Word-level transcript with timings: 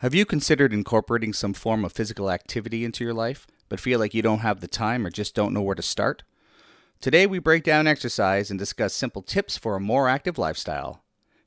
Have 0.00 0.14
you 0.14 0.26
considered 0.26 0.74
incorporating 0.74 1.32
some 1.32 1.54
form 1.54 1.82
of 1.82 1.90
physical 1.90 2.30
activity 2.30 2.84
into 2.84 3.02
your 3.02 3.14
life, 3.14 3.46
but 3.70 3.80
feel 3.80 3.98
like 3.98 4.12
you 4.12 4.20
don't 4.20 4.40
have 4.40 4.60
the 4.60 4.68
time 4.68 5.06
or 5.06 5.10
just 5.10 5.34
don't 5.34 5.54
know 5.54 5.62
where 5.62 5.74
to 5.74 5.80
start? 5.80 6.22
Today, 7.00 7.26
we 7.26 7.38
break 7.38 7.64
down 7.64 7.86
exercise 7.86 8.50
and 8.50 8.58
discuss 8.58 8.92
simple 8.92 9.22
tips 9.22 9.56
for 9.56 9.74
a 9.74 9.80
more 9.80 10.06
active 10.06 10.36
lifestyle. 10.36 11.02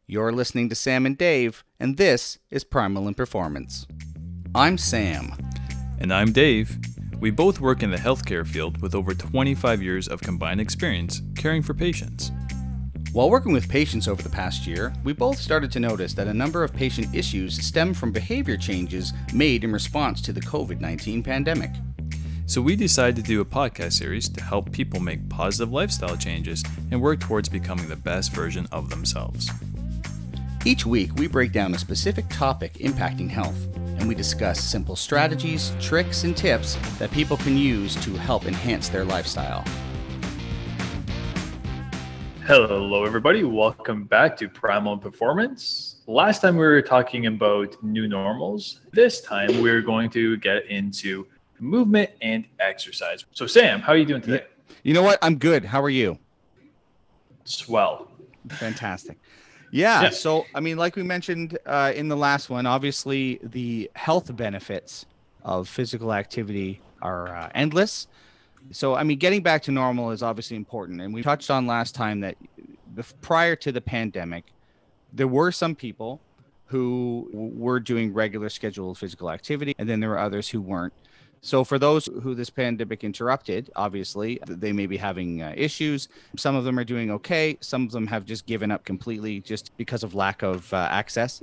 You're 0.07 0.31
listening 0.31 0.67
to 0.69 0.75
Sam 0.75 1.05
and 1.05 1.15
Dave, 1.15 1.63
and 1.79 1.97
this 1.97 2.39
is 2.49 2.63
Primal 2.63 3.07
in 3.07 3.13
Performance. 3.13 3.85
I'm 4.55 4.79
Sam. 4.79 5.31
And 5.99 6.11
I'm 6.11 6.31
Dave. 6.31 6.75
We 7.19 7.29
both 7.29 7.59
work 7.59 7.83
in 7.83 7.91
the 7.91 7.97
healthcare 7.97 8.47
field 8.47 8.81
with 8.81 8.95
over 8.95 9.13
25 9.13 9.83
years 9.83 10.07
of 10.07 10.21
combined 10.21 10.59
experience 10.59 11.21
caring 11.35 11.61
for 11.61 11.75
patients. 11.75 12.31
While 13.11 13.31
working 13.31 13.53
with 13.53 13.67
patients 13.67 14.07
over 14.07 14.21
the 14.21 14.29
past 14.29 14.67
year, 14.67 14.93
we 15.03 15.13
both 15.13 15.39
started 15.39 15.71
to 15.71 15.79
notice 15.79 16.13
that 16.13 16.27
a 16.27 16.33
number 16.33 16.63
of 16.63 16.73
patient 16.73 17.13
issues 17.13 17.59
stem 17.65 17.93
from 17.93 18.11
behavior 18.11 18.55
changes 18.55 19.13
made 19.33 19.63
in 19.63 19.71
response 19.71 20.21
to 20.21 20.31
the 20.31 20.41
COVID 20.41 20.79
19 20.79 21.23
pandemic. 21.23 21.71
So 22.45 22.61
we 22.61 22.75
decided 22.75 23.15
to 23.17 23.21
do 23.21 23.41
a 23.41 23.45
podcast 23.45 23.93
series 23.93 24.29
to 24.29 24.43
help 24.43 24.71
people 24.71 24.99
make 24.99 25.27
positive 25.29 25.71
lifestyle 25.71 26.17
changes 26.17 26.63
and 26.91 27.01
work 27.01 27.19
towards 27.19 27.49
becoming 27.49 27.89
the 27.89 27.95
best 27.95 28.31
version 28.31 28.67
of 28.71 28.89
themselves. 28.89 29.49
Each 30.65 30.85
week, 30.85 31.11
we 31.15 31.27
break 31.27 31.51
down 31.51 31.73
a 31.73 31.79
specific 31.79 32.27
topic 32.29 32.73
impacting 32.75 33.29
health, 33.29 33.57
and 33.75 34.07
we 34.07 34.13
discuss 34.13 34.59
simple 34.59 34.95
strategies, 34.95 35.71
tricks, 35.79 36.25
and 36.25 36.35
tips 36.35 36.75
that 36.99 37.11
people 37.11 37.37
can 37.37 37.57
use 37.57 37.95
to 38.03 38.13
help 38.15 38.45
enhance 38.45 38.89
their 38.89 39.05
lifestyle. 39.05 39.63
Hello, 42.49 43.05
everybody. 43.05 43.43
Welcome 43.43 44.05
back 44.05 44.35
to 44.37 44.49
Primal 44.49 44.97
Performance. 44.97 45.97
Last 46.07 46.41
time 46.41 46.55
we 46.55 46.65
were 46.65 46.81
talking 46.81 47.27
about 47.27 47.75
new 47.83 48.07
normals. 48.07 48.81
This 48.91 49.21
time 49.21 49.61
we're 49.61 49.83
going 49.83 50.09
to 50.09 50.35
get 50.37 50.65
into 50.65 51.27
movement 51.59 52.09
and 52.23 52.47
exercise. 52.59 53.23
So, 53.33 53.45
Sam, 53.45 53.81
how 53.81 53.93
are 53.93 53.97
you 53.97 54.05
doing 54.05 54.23
today? 54.23 54.45
You 54.81 54.95
know 54.95 55.03
what? 55.03 55.19
I'm 55.21 55.37
good. 55.37 55.63
How 55.63 55.79
are 55.79 55.91
you? 55.91 56.17
Swell. 57.43 58.09
Fantastic. 58.49 59.19
Yeah, 59.69 60.01
Yeah. 60.01 60.09
So, 60.09 60.47
I 60.55 60.59
mean, 60.59 60.77
like 60.77 60.95
we 60.95 61.03
mentioned 61.03 61.55
uh, 61.67 61.93
in 61.95 62.07
the 62.07 62.17
last 62.17 62.49
one, 62.49 62.65
obviously 62.65 63.39
the 63.43 63.91
health 63.93 64.35
benefits 64.35 65.05
of 65.43 65.69
physical 65.69 66.11
activity 66.11 66.81
are 66.99 67.27
uh, 67.27 67.49
endless. 67.53 68.07
So, 68.71 68.95
I 68.95 69.03
mean, 69.03 69.17
getting 69.17 69.41
back 69.41 69.63
to 69.63 69.71
normal 69.71 70.11
is 70.11 70.21
obviously 70.21 70.57
important. 70.57 71.01
And 71.01 71.13
we 71.13 71.23
touched 71.23 71.49
on 71.49 71.65
last 71.65 71.95
time 71.95 72.19
that 72.21 72.35
prior 73.21 73.55
to 73.57 73.71
the 73.71 73.81
pandemic, 73.81 74.45
there 75.13 75.27
were 75.27 75.51
some 75.51 75.75
people 75.75 76.21
who 76.65 77.27
were 77.33 77.79
doing 77.79 78.13
regular 78.13 78.47
scheduled 78.49 78.97
physical 78.97 79.31
activity, 79.31 79.73
and 79.79 79.89
then 79.89 79.99
there 79.99 80.09
were 80.09 80.19
others 80.19 80.47
who 80.47 80.61
weren't. 80.61 80.93
So, 81.41 81.63
for 81.63 81.79
those 81.79 82.07
who 82.21 82.35
this 82.35 82.49
pandemic 82.49 83.03
interrupted, 83.03 83.71
obviously, 83.75 84.39
they 84.45 84.71
may 84.71 84.85
be 84.85 84.97
having 84.97 85.41
uh, 85.41 85.53
issues. 85.55 86.09
Some 86.35 86.55
of 86.55 86.65
them 86.65 86.77
are 86.77 86.83
doing 86.83 87.11
okay. 87.11 87.57
Some 87.61 87.85
of 87.85 87.91
them 87.91 88.05
have 88.07 88.25
just 88.25 88.45
given 88.45 88.71
up 88.71 88.83
completely 88.83 89.39
just 89.39 89.75
because 89.77 90.03
of 90.03 90.13
lack 90.13 90.43
of 90.43 90.71
uh, 90.73 90.87
access. 90.91 91.41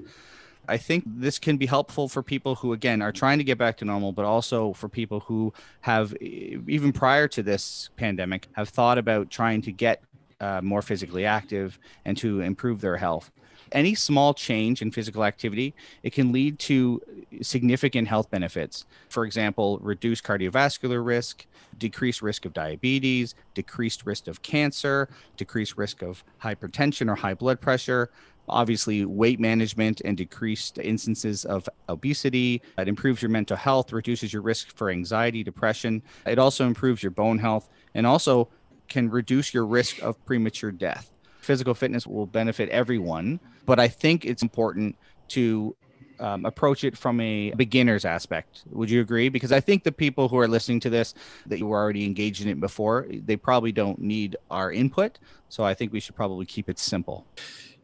I 0.68 0.76
think 0.76 1.04
this 1.06 1.38
can 1.38 1.56
be 1.56 1.66
helpful 1.66 2.08
for 2.08 2.22
people 2.22 2.56
who, 2.56 2.72
again, 2.72 3.02
are 3.02 3.12
trying 3.12 3.38
to 3.38 3.44
get 3.44 3.58
back 3.58 3.76
to 3.78 3.84
normal, 3.84 4.12
but 4.12 4.24
also 4.24 4.72
for 4.72 4.88
people 4.88 5.20
who 5.20 5.52
have, 5.82 6.14
even 6.20 6.92
prior 6.92 7.28
to 7.28 7.42
this 7.42 7.90
pandemic, 7.96 8.48
have 8.52 8.68
thought 8.68 8.98
about 8.98 9.30
trying 9.30 9.62
to 9.62 9.72
get 9.72 10.02
uh, 10.40 10.60
more 10.62 10.82
physically 10.82 11.24
active 11.24 11.78
and 12.04 12.16
to 12.18 12.40
improve 12.40 12.80
their 12.80 12.96
health. 12.96 13.30
Any 13.72 13.94
small 13.94 14.32
change 14.32 14.80
in 14.80 14.92
physical 14.92 15.24
activity, 15.24 15.74
it 16.02 16.12
can 16.12 16.30
lead 16.30 16.58
to 16.60 17.02
significant 17.42 18.06
health 18.06 18.30
benefits. 18.30 18.86
For 19.08 19.24
example, 19.24 19.78
reduced 19.78 20.22
cardiovascular 20.22 21.04
risk, 21.04 21.46
decreased 21.76 22.22
risk 22.22 22.44
of 22.44 22.52
diabetes, 22.52 23.34
decreased 23.54 24.06
risk 24.06 24.28
of 24.28 24.42
cancer, 24.42 25.08
decreased 25.36 25.76
risk 25.76 26.02
of 26.02 26.22
hypertension 26.42 27.10
or 27.10 27.16
high 27.16 27.34
blood 27.34 27.60
pressure, 27.60 28.10
obviously 28.48 29.04
weight 29.04 29.40
management 29.40 30.00
and 30.04 30.16
decreased 30.16 30.78
instances 30.78 31.44
of 31.44 31.68
obesity. 31.88 32.62
It 32.78 32.88
improves 32.88 33.22
your 33.22 33.30
mental 33.30 33.56
health, 33.56 33.92
reduces 33.92 34.32
your 34.32 34.42
risk 34.42 34.74
for 34.76 34.90
anxiety, 34.90 35.42
depression. 35.42 36.02
It 36.26 36.38
also 36.38 36.66
improves 36.66 37.02
your 37.02 37.10
bone 37.10 37.38
health 37.38 37.68
and 37.94 38.06
also 38.06 38.48
can 38.88 39.10
reduce 39.10 39.52
your 39.52 39.66
risk 39.66 40.00
of 40.02 40.22
premature 40.24 40.70
death. 40.70 41.10
Physical 41.40 41.74
fitness 41.74 42.06
will 42.06 42.26
benefit 42.26 42.68
everyone, 42.70 43.40
but 43.66 43.78
I 43.78 43.88
think 43.88 44.24
it's 44.24 44.42
important 44.42 44.96
to 45.28 45.76
um, 46.18 46.44
approach 46.44 46.84
it 46.84 46.96
from 46.96 47.20
a 47.20 47.52
beginner's 47.56 48.04
aspect. 48.04 48.64
Would 48.70 48.90
you 48.90 49.00
agree? 49.00 49.28
Because 49.28 49.52
I 49.52 49.60
think 49.60 49.84
the 49.84 49.92
people 49.92 50.28
who 50.28 50.38
are 50.38 50.48
listening 50.48 50.80
to 50.80 50.90
this 50.90 51.14
that 51.46 51.58
you 51.58 51.66
were 51.66 51.78
already 51.78 52.04
engaged 52.04 52.42
in 52.42 52.48
it 52.48 52.60
before, 52.60 53.06
they 53.10 53.36
probably 53.36 53.72
don't 53.72 53.98
need 54.00 54.36
our 54.50 54.72
input. 54.72 55.18
So 55.48 55.64
I 55.64 55.74
think 55.74 55.92
we 55.92 56.00
should 56.00 56.16
probably 56.16 56.46
keep 56.46 56.68
it 56.68 56.78
simple. 56.78 57.26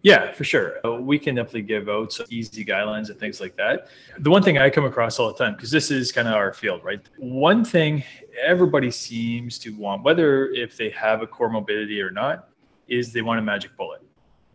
Yeah, 0.02 0.32
for 0.32 0.42
sure. 0.42 0.84
Uh, 0.84 0.94
We 1.00 1.18
can 1.18 1.36
definitely 1.36 1.62
give 1.62 1.88
out 1.88 2.12
some 2.12 2.26
easy 2.28 2.64
guidelines 2.64 3.08
and 3.08 3.18
things 3.18 3.40
like 3.40 3.56
that. 3.56 3.86
The 4.18 4.30
one 4.30 4.42
thing 4.42 4.58
I 4.58 4.68
come 4.68 4.84
across 4.84 5.18
all 5.20 5.32
the 5.32 5.38
time, 5.38 5.54
because 5.54 5.70
this 5.70 5.90
is 5.92 6.10
kind 6.10 6.26
of 6.26 6.34
our 6.34 6.52
field, 6.52 6.82
right? 6.82 7.00
One 7.18 7.64
thing 7.64 8.02
everybody 8.44 8.90
seems 8.90 9.58
to 9.60 9.70
want, 9.76 10.02
whether 10.02 10.48
if 10.48 10.76
they 10.76 10.90
have 10.90 11.22
a 11.22 11.26
core 11.26 11.48
mobility 11.48 12.00
or 12.00 12.10
not, 12.10 12.48
is 12.88 13.12
they 13.12 13.22
want 13.22 13.38
a 13.38 13.42
magic 13.42 13.76
bullet. 13.76 14.02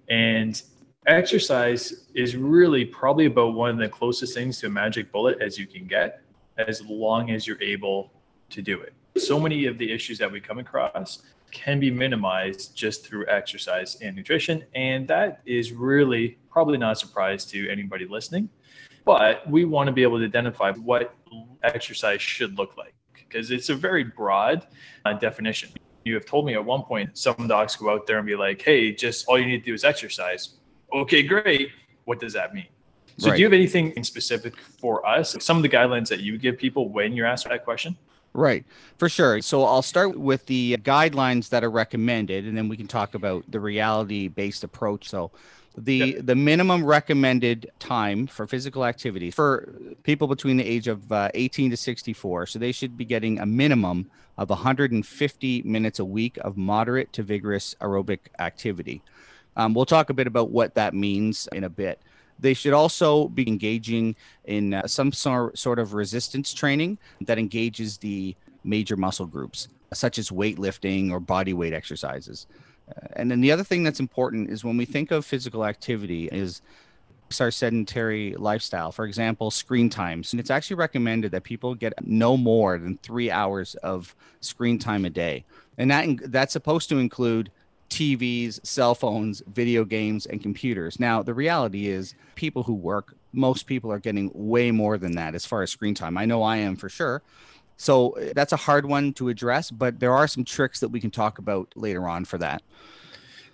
And 0.10 0.62
exercise 1.06 2.08
is 2.14 2.36
really 2.36 2.84
probably 2.84 3.28
about 3.28 3.54
one 3.54 3.70
of 3.70 3.78
the 3.78 3.88
closest 3.88 4.34
things 4.34 4.60
to 4.60 4.68
a 4.68 4.70
magic 4.70 5.14
bullet 5.14 5.42
as 5.42 5.58
you 5.58 5.66
can 5.66 5.88
get, 5.88 6.22
as 6.58 6.82
long 6.84 7.32
as 7.32 7.48
you're 7.48 7.62
able 7.62 8.12
to 8.50 8.62
do 8.62 8.82
it. 8.82 8.94
So 9.18 9.40
many 9.40 9.66
of 9.66 9.78
the 9.78 9.90
issues 9.90 10.18
that 10.18 10.30
we 10.30 10.42
come 10.42 10.60
across 10.60 11.24
can 11.52 11.80
be 11.80 11.90
minimized 11.90 12.76
just 12.76 13.06
through 13.06 13.26
exercise 13.28 13.96
and 14.02 14.16
nutrition. 14.16 14.64
And 14.76 15.08
that 15.08 15.42
is 15.46 15.72
really 15.72 16.38
probably 16.50 16.78
not 16.78 16.94
a 16.94 16.96
surprise 16.96 17.46
to 17.46 17.70
anybody 17.70 18.06
listening. 18.06 18.50
But 19.06 19.50
we 19.50 19.64
want 19.66 19.88
to 19.88 19.94
be 19.94 20.04
able 20.04 20.20
to 20.20 20.26
identify 20.26 20.74
what 20.74 21.16
exercise 21.64 22.22
should 22.22 22.58
look 22.58 22.76
like 22.78 22.94
because 23.14 23.52
it's 23.52 23.70
a 23.70 23.76
very 23.76 24.04
broad 24.04 24.68
uh, 25.06 25.14
definition. 25.14 25.70
You 26.06 26.14
have 26.16 26.26
told 26.26 26.46
me 26.46 26.54
at 26.56 26.64
one 26.64 26.84
point 26.84 27.18
some 27.18 27.48
docs 27.48 27.76
go 27.76 27.90
out 27.90 28.08
there 28.08 28.18
and 28.18 28.26
be 28.28 28.36
like, 28.36 28.62
hey, 28.62 28.92
just 28.92 29.28
all 29.28 29.40
you 29.40 29.46
need 29.46 29.60
to 29.60 29.66
do 29.66 29.74
is 29.74 29.84
exercise. 29.84 30.56
Okay, 30.94 31.24
great. 31.24 31.72
What 32.06 32.20
does 32.20 32.34
that 32.34 32.54
mean? 32.54 32.68
So, 33.18 33.30
Right. 33.30 33.36
do 33.36 33.42
you 33.42 33.46
have 33.48 33.54
anything 33.54 33.92
in 33.92 34.04
specific 34.04 34.58
for 34.58 35.06
us? 35.06 35.36
Some 35.40 35.58
of 35.58 35.64
the 35.64 35.70
guidelines 35.70 36.08
that 36.10 36.20
you 36.20 36.38
give 36.38 36.58
people 36.58 36.90
when 36.90 37.14
you're 37.14 37.26
asked 37.26 37.50
that 37.50 37.66
question? 37.66 37.98
Right, 38.38 38.66
for 39.00 39.10
sure. 39.10 39.42
So 39.42 39.64
I'll 39.64 39.82
start 39.82 40.16
with 40.16 40.46
the 40.46 40.78
guidelines 40.78 41.50
that 41.50 41.64
are 41.64 41.72
recommended, 41.72 42.46
and 42.46 42.56
then 42.56 42.70
we 42.70 42.78
can 42.78 42.86
talk 42.86 43.16
about 43.16 43.44
the 43.50 43.60
reality-based 43.60 44.64
approach. 44.64 45.10
So, 45.10 45.32
the 45.76 45.96
Yep. 45.96 46.26
the 46.28 46.36
minimum 46.36 46.86
recommended 46.86 47.72
time 47.80 48.28
for 48.28 48.46
physical 48.46 48.86
activity 48.86 49.32
for 49.32 49.74
people 50.04 50.28
between 50.28 50.58
the 50.58 50.64
age 50.64 50.88
of 50.88 51.12
uh, 51.12 51.30
18 51.34 51.72
to 51.72 51.78
64, 51.78 52.46
so 52.46 52.60
they 52.60 52.72
should 52.72 52.96
be 52.96 53.06
getting 53.06 53.40
a 53.40 53.46
minimum 53.48 54.10
of 54.38 54.50
150 54.52 55.62
minutes 55.64 55.98
a 55.98 56.06
week 56.06 56.38
of 56.42 56.58
moderate 56.58 57.12
to 57.14 57.24
vigorous 57.24 57.76
aerobic 57.82 58.20
activity. 58.38 59.02
Um, 59.56 59.74
we'll 59.74 59.86
talk 59.88 60.12
a 60.12 60.14
bit 60.14 60.28
about 60.28 60.52
what 60.52 60.76
that 60.76 60.94
means 60.94 61.48
in 61.52 61.64
a 61.64 61.70
bit. 61.70 62.00
They 62.40 62.54
should 62.54 62.74
also 62.74 63.28
be 63.30 63.48
engaging 63.48 64.16
in 64.46 64.74
uh, 64.74 64.88
some 64.88 65.12
sor- 65.12 65.56
sort 65.56 65.80
of 65.80 65.94
resistance 65.94 66.54
training 66.54 66.98
that 67.22 67.38
engages 67.38 67.98
the 67.98 68.36
major 68.64 68.98
muscle 68.98 69.26
groups, 69.26 69.68
such 69.94 70.18
as 70.20 70.30
weightlifting 70.30 71.12
or 71.12 71.20
body 71.20 71.54
weight 71.54 71.74
exercises. 71.74 72.48
Uh, 72.90 73.08
and 73.16 73.32
then 73.32 73.42
the 73.42 73.52
other 73.52 73.64
thing 73.64 73.84
that's 73.84 74.00
important 74.00 74.50
is 74.50 74.64
when 74.64 74.78
we 74.78 74.86
think 74.86 75.12
of 75.12 75.26
physical 75.26 75.66
activity 75.66 76.28
is 76.28 76.62
our 77.42 77.52
sedentary 77.52 78.34
lifestyle. 78.38 78.92
For 78.92 79.06
example, 79.06 79.52
screen 79.52 79.90
times. 79.90 80.32
And 80.32 80.40
it's 80.40 80.50
actually 80.50 80.78
recommended 80.78 81.32
that 81.32 81.44
people 81.44 81.76
get 81.76 81.94
no 82.06 82.38
more 82.38 82.78
than 82.78 82.98
three 82.98 83.30
hours 83.30 83.76
of 83.76 84.16
screen 84.40 84.80
time 84.80 85.04
a 85.04 85.10
day. 85.10 85.44
And 85.78 85.92
that 85.92 86.32
that's 86.32 86.54
supposed 86.54 86.90
to 86.90 87.00
include 87.00 87.52
TVs, 87.90 88.66
cell 88.66 88.96
phones, 88.96 89.42
video 89.48 89.86
games, 89.86 90.26
and 90.26 90.42
computers. 90.42 91.00
Now, 91.00 91.24
the 91.24 91.34
reality 91.34 91.88
is, 91.88 92.16
people 92.36 92.64
who 92.64 92.74
work, 92.74 93.16
most 93.34 93.68
people 93.68 93.92
are 93.92 94.00
getting 94.00 94.32
way 94.34 94.72
more 94.72 94.98
than 94.98 95.14
that 95.14 95.36
as 95.36 95.46
far 95.46 95.62
as 95.62 95.72
screen 95.72 95.94
time. 95.94 96.18
I 96.18 96.26
know 96.26 96.44
I 96.44 96.58
am 96.58 96.76
for 96.76 96.90
sure. 96.90 97.22
So 97.78 98.18
that's 98.36 98.54
a 98.54 98.58
hard 98.58 98.86
one 98.86 99.14
to 99.14 99.30
address, 99.30 99.70
but 99.70 100.00
there 100.00 100.14
are 100.14 100.28
some 100.28 100.44
tricks 100.44 100.80
that 100.80 100.90
we 100.90 101.00
can 101.00 101.12
talk 101.12 101.38
about 101.38 101.72
later 101.76 102.08
on 102.08 102.26
for 102.26 102.38
that. 102.40 102.64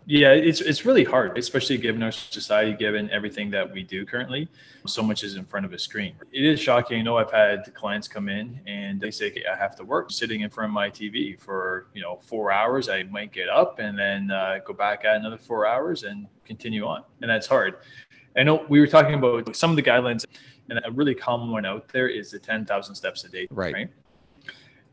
Yeah, 0.06 0.32
it's 0.32 0.60
it's 0.60 0.86
really 0.86 1.04
hard, 1.04 1.38
especially 1.38 1.78
given 1.78 2.04
our 2.04 2.12
society, 2.12 2.74
given 2.74 3.10
everything 3.10 3.50
that 3.52 3.72
we 3.72 3.84
do 3.84 4.06
currently. 4.06 4.50
So 4.86 5.02
much 5.02 5.24
is 5.24 5.36
in 5.36 5.46
front 5.46 5.66
of 5.66 5.74
a 5.74 5.80
screen. 5.80 6.16
It 6.32 6.44
is 6.44 6.60
shocking. 6.60 7.00
I 7.00 7.02
know, 7.04 7.18
I've 7.18 7.32
had 7.32 7.74
clients 7.74 8.08
come 8.08 8.28
in 8.28 8.60
and 8.68 9.00
they 9.00 9.12
say, 9.12 9.28
"Okay, 9.28 9.44
I 9.52 9.56
have 9.56 9.76
to 9.78 9.84
work 9.86 10.12
sitting 10.12 10.42
in 10.42 10.50
front 10.50 10.70
of 10.72 10.74
my 10.74 10.90
TV 10.90 11.40
for 11.40 11.88
you 11.94 12.02
know 12.02 12.20
four 12.22 12.52
hours. 12.52 12.90
I 12.90 13.04
might 13.04 13.32
get 13.32 13.48
up 13.48 13.80
and 13.80 13.98
then 13.98 14.32
uh, 14.32 14.60
go 14.66 14.74
back 14.74 15.06
at 15.06 15.16
another 15.16 15.38
four 15.38 15.66
hours 15.66 16.04
and 16.04 16.28
continue 16.46 16.86
on, 16.86 17.04
and 17.22 17.30
that's 17.30 17.48
hard. 17.48 17.76
I 18.36 18.44
know 18.44 18.66
we 18.68 18.80
were 18.80 18.88
talking 18.88 19.14
about 19.14 19.56
some 19.56 19.70
of 19.70 19.76
the 19.76 19.84
guidelines, 19.84 20.26
and 20.70 20.82
a 20.84 20.92
really 20.92 21.16
common 21.16 21.52
one 21.52 21.66
out 21.66 21.88
there 21.90 22.08
is 22.08 22.32
the 22.32 22.40
10,000 22.40 22.96
steps 22.96 23.24
a 23.24 23.30
day. 23.30 23.48
Right. 23.52 23.74
right? 23.74 23.90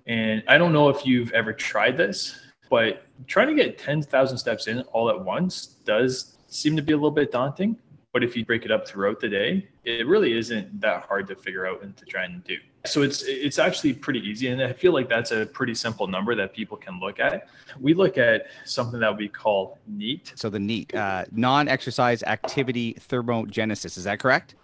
And 0.06 0.42
I 0.46 0.58
don't 0.58 0.72
know 0.72 0.88
if 0.88 1.06
you've 1.06 1.32
ever 1.32 1.52
tried 1.52 1.96
this, 1.96 2.38
but 2.70 3.04
trying 3.26 3.48
to 3.48 3.54
get 3.54 3.78
10,000 3.78 4.38
steps 4.38 4.68
in 4.68 4.80
all 4.92 5.10
at 5.10 5.20
once 5.20 5.66
does 5.84 6.36
seem 6.46 6.76
to 6.76 6.82
be 6.82 6.92
a 6.92 6.96
little 6.96 7.10
bit 7.10 7.30
daunting. 7.32 7.76
But 8.12 8.24
if 8.24 8.36
you 8.36 8.44
break 8.44 8.64
it 8.64 8.72
up 8.72 8.88
throughout 8.88 9.20
the 9.20 9.28
day, 9.28 9.68
it 9.84 10.06
really 10.06 10.36
isn't 10.36 10.80
that 10.80 11.04
hard 11.04 11.28
to 11.28 11.36
figure 11.36 11.66
out 11.66 11.82
and 11.82 11.96
to 11.96 12.04
try 12.04 12.24
and 12.24 12.42
do. 12.42 12.56
So 12.86 13.02
it's 13.02 13.22
it's 13.22 13.58
actually 13.58 13.92
pretty 13.92 14.20
easy, 14.20 14.48
and 14.48 14.60
I 14.62 14.72
feel 14.72 14.92
like 14.92 15.08
that's 15.08 15.32
a 15.32 15.46
pretty 15.46 15.74
simple 15.74 16.06
number 16.06 16.34
that 16.34 16.52
people 16.52 16.76
can 16.76 16.98
look 16.98 17.20
at. 17.20 17.48
We 17.78 17.94
look 17.94 18.18
at 18.18 18.46
something 18.64 18.98
that 19.00 19.16
we 19.16 19.28
call 19.28 19.78
NEAT. 19.86 20.32
So 20.34 20.48
the 20.48 20.58
NEAT, 20.58 20.94
uh, 20.94 21.26
non-exercise 21.30 22.22
activity 22.24 22.94
thermogenesis, 23.08 23.96
is 23.98 24.04
that 24.04 24.18
correct? 24.18 24.54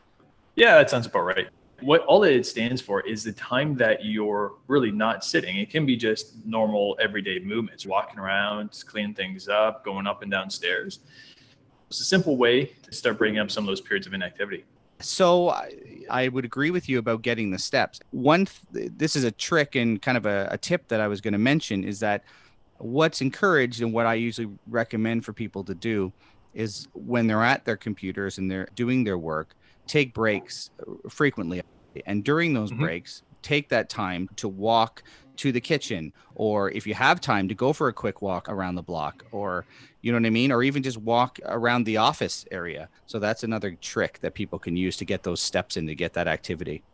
Yeah, 0.56 0.76
that 0.78 0.88
sounds 0.88 1.06
about 1.06 1.26
right. 1.26 1.48
What 1.80 2.02
all 2.06 2.24
it 2.24 2.46
stands 2.46 2.80
for 2.80 3.02
is 3.02 3.22
the 3.22 3.32
time 3.32 3.74
that 3.76 4.04
you're 4.04 4.54
really 4.66 4.90
not 4.90 5.24
sitting. 5.24 5.56
It 5.58 5.70
can 5.70 5.84
be 5.84 5.96
just 5.96 6.34
normal 6.46 6.96
everyday 7.00 7.38
movements, 7.38 7.84
walking 7.84 8.18
around, 8.18 8.82
cleaning 8.86 9.14
things 9.14 9.48
up, 9.48 9.84
going 9.84 10.06
up 10.06 10.22
and 10.22 10.30
down 10.30 10.48
stairs. 10.48 11.00
It's 11.88 12.00
a 12.00 12.04
simple 12.04 12.36
way 12.36 12.72
to 12.82 12.94
start 12.94 13.18
breaking 13.18 13.38
up 13.38 13.50
some 13.50 13.64
of 13.64 13.68
those 13.68 13.80
periods 13.80 14.06
of 14.06 14.14
inactivity. 14.14 14.64
So 15.00 15.50
I, 15.50 15.72
I 16.10 16.28
would 16.28 16.46
agree 16.46 16.70
with 16.70 16.88
you 16.88 16.98
about 16.98 17.20
getting 17.20 17.50
the 17.50 17.58
steps. 17.58 18.00
One, 18.10 18.48
th- 18.72 18.92
this 18.96 19.14
is 19.14 19.24
a 19.24 19.30
trick 19.30 19.74
and 19.74 20.00
kind 20.00 20.16
of 20.16 20.24
a, 20.24 20.48
a 20.50 20.58
tip 20.58 20.88
that 20.88 21.00
I 21.00 21.08
was 21.08 21.20
going 21.20 21.32
to 21.32 21.38
mention 21.38 21.84
is 21.84 22.00
that 22.00 22.24
what's 22.78 23.20
encouraged 23.20 23.82
and 23.82 23.92
what 23.92 24.06
I 24.06 24.14
usually 24.14 24.48
recommend 24.66 25.24
for 25.24 25.32
people 25.32 25.64
to 25.64 25.74
do 25.74 26.12
is 26.54 26.88
when 26.94 27.26
they're 27.26 27.44
at 27.44 27.66
their 27.66 27.76
computers 27.76 28.38
and 28.38 28.50
they're 28.50 28.68
doing 28.74 29.04
their 29.04 29.18
work, 29.18 29.54
take 29.86 30.14
breaks 30.14 30.70
uh, 30.80 31.08
frequently. 31.10 31.60
And 32.06 32.24
during 32.24 32.52
those 32.52 32.70
Mhm. 32.70 32.72
breaks, 32.72 33.22
take 33.42 33.70
that 33.70 33.88
time 33.88 34.28
to 34.36 34.48
walk 34.48 35.02
to 35.38 35.52
the 35.52 35.60
kitchen, 35.60 36.12
or 36.34 36.70
if 36.70 36.86
you 36.86 36.94
have 36.94 37.20
time, 37.20 37.48
to 37.48 37.54
go 37.54 37.72
for 37.72 37.88
a 37.88 37.92
quick 37.94 38.22
walk 38.22 38.48
around 38.48 38.74
the 38.74 38.82
block, 38.82 39.22
or 39.30 39.66
you 40.02 40.12
know 40.12 40.18
what 40.18 40.26
I 40.26 40.30
mean? 40.30 40.52
Or 40.52 40.62
even 40.62 40.82
just 40.82 40.98
walk 40.98 41.38
around 41.44 41.84
the 41.84 41.98
office 41.98 42.44
area. 42.50 42.88
So 43.06 43.18
that's 43.18 43.42
another 43.44 43.76
trick 43.80 44.18
that 44.20 44.34
people 44.34 44.58
can 44.58 44.76
use 44.76 44.96
to 44.98 45.04
get 45.04 45.22
those 45.22 45.42
steps 45.42 45.76
in 45.76 45.86
to 45.86 45.94
get 45.94 46.14
that 46.14 46.28
activity. 46.28 46.84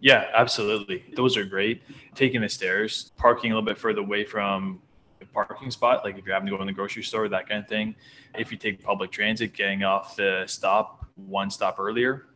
Yeah, 0.00 0.30
absolutely. 0.34 1.04
Those 1.16 1.36
are 1.36 1.44
great. 1.44 1.82
Taking 2.14 2.40
the 2.42 2.48
stairs, 2.48 3.12
parking 3.16 3.52
a 3.52 3.54
little 3.54 3.66
bit 3.66 3.78
further 3.78 4.00
away 4.00 4.24
from 4.24 4.82
the 5.20 5.26
parking 5.26 5.70
spot, 5.70 6.04
like 6.04 6.18
if 6.18 6.24
you're 6.26 6.34
having 6.34 6.46
to 6.50 6.56
go 6.56 6.60
in 6.60 6.66
the 6.66 6.72
grocery 6.72 7.02
store, 7.02 7.28
that 7.28 7.48
kind 7.48 7.62
of 7.62 7.68
thing. 7.68 7.96
If 8.36 8.52
you 8.52 8.58
take 8.58 8.82
public 8.82 9.10
transit, 9.10 9.54
getting 9.54 9.82
off 9.84 10.16
the 10.16 10.44
stop 10.46 11.06
one 11.14 11.50
stop 11.50 11.78
earlier, 11.78 12.26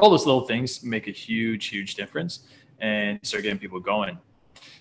all 0.00 0.10
those 0.10 0.26
little 0.26 0.46
things 0.46 0.82
make 0.82 1.08
a 1.08 1.12
huge, 1.12 1.66
huge 1.66 1.94
difference 1.94 2.40
and 2.80 3.18
start 3.22 3.42
getting 3.42 3.58
people 3.58 3.80
going. 3.80 4.18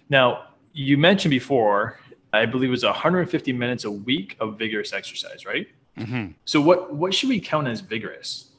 Now, 0.10 0.46
you 0.74 0.98
mentioned 0.98 1.32
before, 1.32 2.00
I 2.34 2.46
believe 2.46 2.70
it 2.70 2.72
was 2.72 2.84
150 2.84 3.54
minutes 3.54 3.84
a 3.84 3.92
week 3.92 4.38
of 4.40 4.58
vigorous 4.58 4.94
exercise, 4.94 5.46
right? 5.46 5.68
Mm-hmm. 5.98 6.32
So 6.46 6.62
what 6.62 6.94
what 6.94 7.14
should 7.14 7.30
we 7.30 7.40
count 7.40 7.68
as 7.68 7.82
vigorous? 7.82 8.50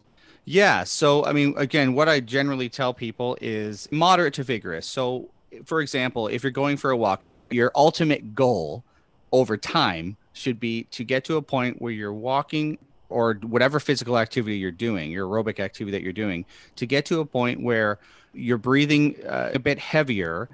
Yeah. 0.45 0.85
So, 0.85 1.25
I 1.25 1.33
mean, 1.33 1.55
again, 1.57 1.95
what 1.95 2.09
I 2.09 2.21
generally 2.21 2.69
tell 2.69 2.93
people 2.93 3.37
is 3.41 3.89
moderate 3.91 4.35
to 4.35 4.43
vigorous. 4.43 4.87
So, 4.87 5.31
for 5.65 5.81
example, 5.81 6.29
if 6.29 6.43
you're 6.43 6.51
going 6.51 6.77
for 6.77 6.91
a 6.91 6.97
walk, 6.97 7.23
your 7.51 7.71
ultimate 7.75 8.35
goal 8.35 8.85
over 9.33 9.57
time 9.57 10.17
should 10.33 10.59
be 10.59 10.85
to 10.85 11.05
get 11.05 11.25
to 11.25 11.37
a 11.37 11.43
point 11.43 11.81
where 11.81 11.93
you're 11.93 12.13
walking 12.13 12.79
or 13.11 13.35
whatever 13.43 13.81
physical 13.81 14.19
activity 14.19 14.57
you're 14.57 14.71
doing, 14.71 15.11
your 15.11 15.27
aerobic 15.27 15.61
activity 15.61 15.93
that 15.97 16.03
you're 16.03 16.13
doing, 16.13 16.45
to 16.77 16.87
get 16.87 17.05
to 17.07 17.21
a 17.21 17.27
point 17.27 17.63
where 17.63 17.99
you're 18.33 18.59
breathing 18.59 19.17
uh, 19.27 19.51
a 19.55 19.59
bit 19.59 19.79
heavier, 19.79 20.49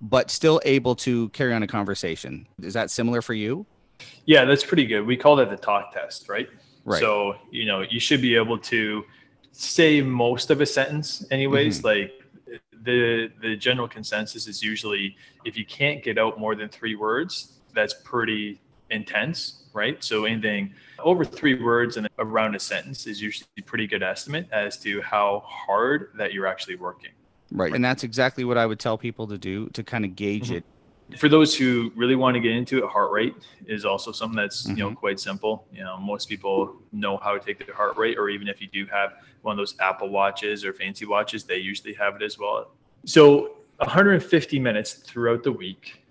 but 0.00 0.30
still 0.30 0.60
able 0.64 0.94
to 0.96 1.28
carry 1.30 1.54
on 1.54 1.62
a 1.62 1.66
conversation. 1.66 2.46
Is 2.60 2.74
that 2.74 2.90
similar 2.90 3.22
for 3.22 3.34
you? 3.34 3.64
Yeah, 4.26 4.44
that's 4.44 4.64
pretty 4.64 4.86
good. 4.86 5.02
We 5.06 5.16
call 5.16 5.36
that 5.36 5.50
the 5.50 5.56
talk 5.56 5.92
test, 5.92 6.28
right? 6.28 6.48
Right. 6.84 7.00
So, 7.00 7.36
you 7.50 7.66
know, 7.66 7.82
you 7.82 8.00
should 8.00 8.20
be 8.20 8.34
able 8.34 8.58
to 8.58 9.04
say 9.52 10.00
most 10.02 10.50
of 10.50 10.60
a 10.60 10.66
sentence 10.66 11.24
anyways. 11.30 11.84
Like 11.84 12.12
the 12.82 13.30
the 13.40 13.56
general 13.56 13.86
consensus 13.86 14.48
is 14.48 14.62
usually 14.62 15.16
if 15.44 15.56
you 15.56 15.64
can't 15.64 16.02
get 16.02 16.18
out 16.18 16.38
more 16.38 16.56
than 16.56 16.68
3 16.68 16.96
words, 16.96 17.60
that's 17.74 17.94
pretty 18.04 18.60
intense, 18.92 19.64
right? 19.72 20.02
So 20.04 20.24
anything 20.24 20.72
over 20.98 21.24
3 21.24 21.62
words 21.62 21.96
and 21.96 22.06
around 22.18 22.54
a 22.54 22.60
sentence 22.60 23.06
is 23.06 23.20
usually 23.20 23.48
a 23.58 23.62
pretty 23.62 23.86
good 23.86 24.02
estimate 24.02 24.46
as 24.52 24.78
to 24.80 25.00
how 25.02 25.42
hard 25.46 26.10
that 26.16 26.32
you're 26.32 26.46
actually 26.46 26.76
working. 26.76 27.10
Right. 27.50 27.74
And 27.74 27.84
that's 27.84 28.04
exactly 28.04 28.44
what 28.44 28.56
I 28.56 28.66
would 28.66 28.78
tell 28.78 28.96
people 28.96 29.26
to 29.28 29.38
do 29.38 29.68
to 29.70 29.82
kind 29.82 30.04
of 30.04 30.14
gauge 30.16 30.48
Mhm. 30.50 30.56
it. 30.58 30.64
for 31.18 31.28
those 31.28 31.54
who 31.54 31.92
really 31.94 32.14
want 32.16 32.34
to 32.36 32.40
get 32.40 32.52
into 32.52 32.78
it, 32.78 32.84
heart 32.88 33.10
rate 33.12 33.34
is 33.66 33.84
also 33.84 34.12
something 34.12 34.36
that's 34.36 34.66
you 34.70 34.76
know 34.76 34.90
Mhm. 34.92 34.96
quite 34.96 35.20
simple. 35.20 35.66
You 35.70 35.82
know, 35.84 35.98
most 35.98 36.26
people 36.26 36.80
know 36.90 37.18
how 37.18 37.36
to 37.36 37.40
take 37.44 37.66
their 37.66 37.74
heart 37.74 37.98
rate, 37.98 38.16
or 38.16 38.30
even 38.30 38.48
if 38.48 38.62
you 38.62 38.68
do 38.68 38.86
have 38.86 39.10
one 39.42 39.52
of 39.52 39.58
those 39.58 39.74
Apple 39.78 40.08
watches 40.08 40.64
or 40.64 40.72
fancy 40.72 41.04
watches, 41.04 41.44
they 41.44 41.58
usually 41.58 41.92
have 41.94 42.16
it 42.16 42.22
as 42.22 42.38
well. 42.38 42.70
So 43.04 43.56
150 43.80 44.58
minutes 44.58 44.94
throughout 44.94 45.42
the 45.42 45.52
week. 45.52 46.02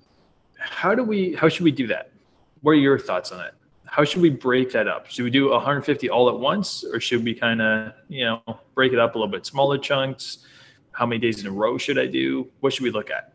How 0.60 0.94
do 0.94 1.04
we? 1.04 1.34
How 1.34 1.50
should 1.50 1.63
we 1.63 1.72
do 1.72 1.88
that? 1.88 2.12
What 2.62 2.72
are 2.72 2.75
your 2.75 3.00
thoughts 3.00 3.31
on 3.31 3.40
that? 3.40 3.56
How 3.86 4.04
should 4.04 4.22
we 4.22 4.30
break 4.30 4.72
that 4.72 4.88
up? 4.88 5.08
Should 5.08 5.24
we 5.24 5.31
do 5.31 5.50
150 5.50 6.10
all 6.10 6.30
at 6.30 6.40
once, 6.40 6.84
or 6.84 7.00
should 7.00 7.24
we 7.24 7.34
kind 7.34 7.62
of 7.62 7.94
you 8.08 8.25
know 8.25 8.42
break 8.74 8.94
it 8.94 9.00
up 9.00 9.16
a 9.16 9.18
little 9.18 9.31
bit 9.31 9.46
smaller 9.46 9.78
chunks? 9.78 10.46
How 10.94 11.06
many 11.06 11.19
days 11.19 11.42
in 11.42 11.48
a 11.48 11.52
row 11.52 11.78
should 11.78 11.98
I 11.98 12.06
do? 12.06 12.50
What 12.60 12.74
should 12.74 12.84
we 12.84 12.92
look 12.92 13.10
at? 13.10 13.34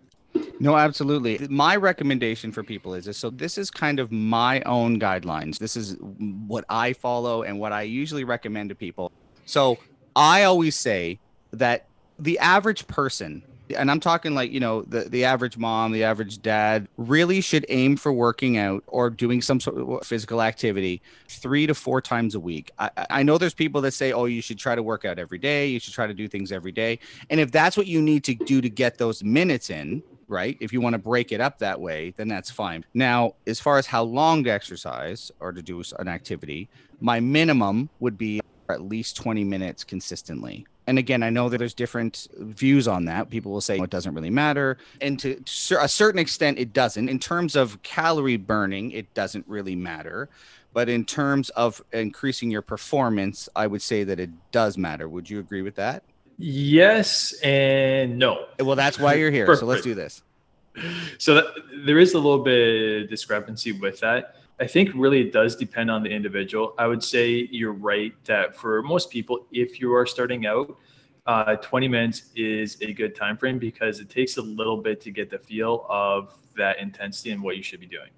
No, 0.60 0.76
absolutely. 0.76 1.46
My 1.50 1.76
recommendation 1.76 2.52
for 2.52 2.62
people 2.62 2.94
is 2.94 3.04
this. 3.04 3.18
So 3.18 3.30
this 3.30 3.58
is 3.58 3.70
kind 3.70 4.00
of 4.00 4.12
my 4.12 4.60
own 4.62 4.98
guidelines. 4.98 5.58
This 5.58 5.76
is 5.76 5.96
what 6.00 6.64
I 6.68 6.92
follow 6.92 7.42
and 7.42 7.58
what 7.58 7.72
I 7.72 7.82
usually 7.82 8.24
recommend 8.24 8.70
to 8.70 8.74
people. 8.74 9.12
So 9.44 9.78
I 10.14 10.44
always 10.44 10.76
say 10.76 11.18
that 11.52 11.86
the 12.18 12.38
average 12.38 12.86
person, 12.86 13.42
and 13.76 13.90
I'm 13.90 14.00
talking 14.00 14.34
like, 14.34 14.52
you 14.52 14.60
know, 14.60 14.82
the, 14.82 15.00
the 15.00 15.24
average 15.24 15.56
mom, 15.56 15.92
the 15.92 16.04
average 16.04 16.40
dad, 16.42 16.88
really 16.96 17.40
should 17.40 17.66
aim 17.68 17.96
for 17.96 18.12
working 18.12 18.58
out 18.58 18.84
or 18.86 19.10
doing 19.10 19.42
some 19.42 19.60
sort 19.60 19.78
of 19.78 20.06
physical 20.06 20.42
activity 20.42 21.02
three 21.28 21.66
to 21.66 21.74
four 21.74 22.00
times 22.00 22.34
a 22.34 22.40
week. 22.40 22.70
I, 22.78 22.90
I 23.10 23.22
know 23.22 23.38
there's 23.38 23.54
people 23.54 23.80
that 23.82 23.92
say, 23.92 24.12
oh, 24.12 24.26
you 24.26 24.42
should 24.42 24.58
try 24.58 24.74
to 24.74 24.82
work 24.82 25.04
out 25.04 25.18
every 25.18 25.38
day. 25.38 25.66
You 25.66 25.80
should 25.80 25.94
try 25.94 26.06
to 26.06 26.14
do 26.14 26.28
things 26.28 26.52
every 26.52 26.72
day. 26.72 26.98
And 27.30 27.40
if 27.40 27.50
that's 27.50 27.76
what 27.76 27.86
you 27.86 28.00
need 28.00 28.24
to 28.24 28.34
do 28.34 28.60
to 28.60 28.68
get 28.68 28.98
those 28.98 29.24
minutes 29.24 29.70
in, 29.70 30.02
right? 30.28 30.56
If 30.60 30.72
you 30.72 30.80
want 30.80 30.94
to 30.94 30.98
break 30.98 31.32
it 31.32 31.40
up 31.40 31.58
that 31.58 31.80
way, 31.80 32.14
then 32.16 32.28
that's 32.28 32.50
fine. 32.50 32.84
Now, 32.94 33.34
as 33.46 33.60
far 33.60 33.78
as 33.78 33.86
how 33.86 34.02
long 34.02 34.44
to 34.44 34.50
exercise 34.50 35.30
or 35.40 35.52
to 35.52 35.62
do 35.62 35.82
an 35.98 36.08
activity, 36.08 36.68
my 37.00 37.20
minimum 37.20 37.88
would 38.00 38.18
be 38.18 38.40
at 38.68 38.82
least 38.82 39.16
20 39.16 39.44
minutes 39.44 39.84
consistently. 39.84 40.66
And 40.86 40.98
again, 40.98 41.22
I 41.22 41.30
know 41.30 41.48
that 41.48 41.58
there's 41.58 41.74
different 41.74 42.28
views 42.38 42.86
on 42.86 43.06
that. 43.06 43.28
People 43.28 43.52
will 43.52 43.60
say 43.60 43.78
oh, 43.78 43.82
it 43.82 43.90
doesn't 43.90 44.14
really 44.14 44.30
matter. 44.30 44.78
And 45.00 45.18
to 45.18 45.42
a 45.80 45.88
certain 45.88 46.18
extent, 46.18 46.58
it 46.58 46.72
doesn't. 46.72 47.08
In 47.08 47.18
terms 47.18 47.56
of 47.56 47.82
calorie 47.82 48.36
burning, 48.36 48.92
it 48.92 49.12
doesn't 49.14 49.44
really 49.48 49.74
matter. 49.74 50.28
But 50.72 50.88
in 50.88 51.04
terms 51.04 51.48
of 51.50 51.82
increasing 51.92 52.50
your 52.50 52.62
performance, 52.62 53.48
I 53.56 53.66
would 53.66 53.82
say 53.82 54.04
that 54.04 54.20
it 54.20 54.30
does 54.52 54.76
matter. 54.76 55.08
Would 55.08 55.28
you 55.28 55.40
agree 55.40 55.62
with 55.62 55.76
that? 55.76 56.02
Yes 56.38 57.32
and 57.42 58.18
no. 58.18 58.44
Well, 58.60 58.76
that's 58.76 58.98
why 58.98 59.14
you're 59.14 59.30
here. 59.30 59.56
So 59.56 59.64
let's 59.66 59.82
do 59.82 59.94
this. 59.94 60.22
So 61.16 61.34
that, 61.34 61.46
there 61.86 61.98
is 61.98 62.12
a 62.12 62.18
little 62.18 62.44
bit 62.44 63.04
of 63.04 63.08
discrepancy 63.08 63.72
with 63.72 64.00
that. 64.00 64.36
I 64.58 64.66
think 64.66 64.90
really 64.94 65.20
it 65.20 65.32
does 65.32 65.54
depend 65.54 65.90
on 65.90 66.02
the 66.02 66.08
individual. 66.08 66.74
I 66.78 66.86
would 66.86 67.02
say 67.02 67.46
you're 67.50 67.74
right 67.74 68.14
that 68.24 68.56
for 68.56 68.82
most 68.82 69.10
people, 69.10 69.46
if 69.52 69.80
you 69.80 69.94
are 69.94 70.06
starting 70.06 70.46
out, 70.46 70.78
uh, 71.26 71.56
20 71.56 71.88
minutes 71.88 72.30
is 72.34 72.78
a 72.80 72.92
good 72.94 73.14
time 73.14 73.36
frame 73.36 73.58
because 73.58 74.00
it 74.00 74.08
takes 74.08 74.38
a 74.38 74.42
little 74.42 74.78
bit 74.78 75.00
to 75.02 75.10
get 75.10 75.28
the 75.28 75.38
feel 75.38 75.84
of 75.90 76.34
that 76.56 76.78
intensity 76.78 77.32
and 77.32 77.42
what 77.42 77.56
you 77.56 77.62
should 77.62 77.80
be 77.80 77.86
doing. 77.86 78.08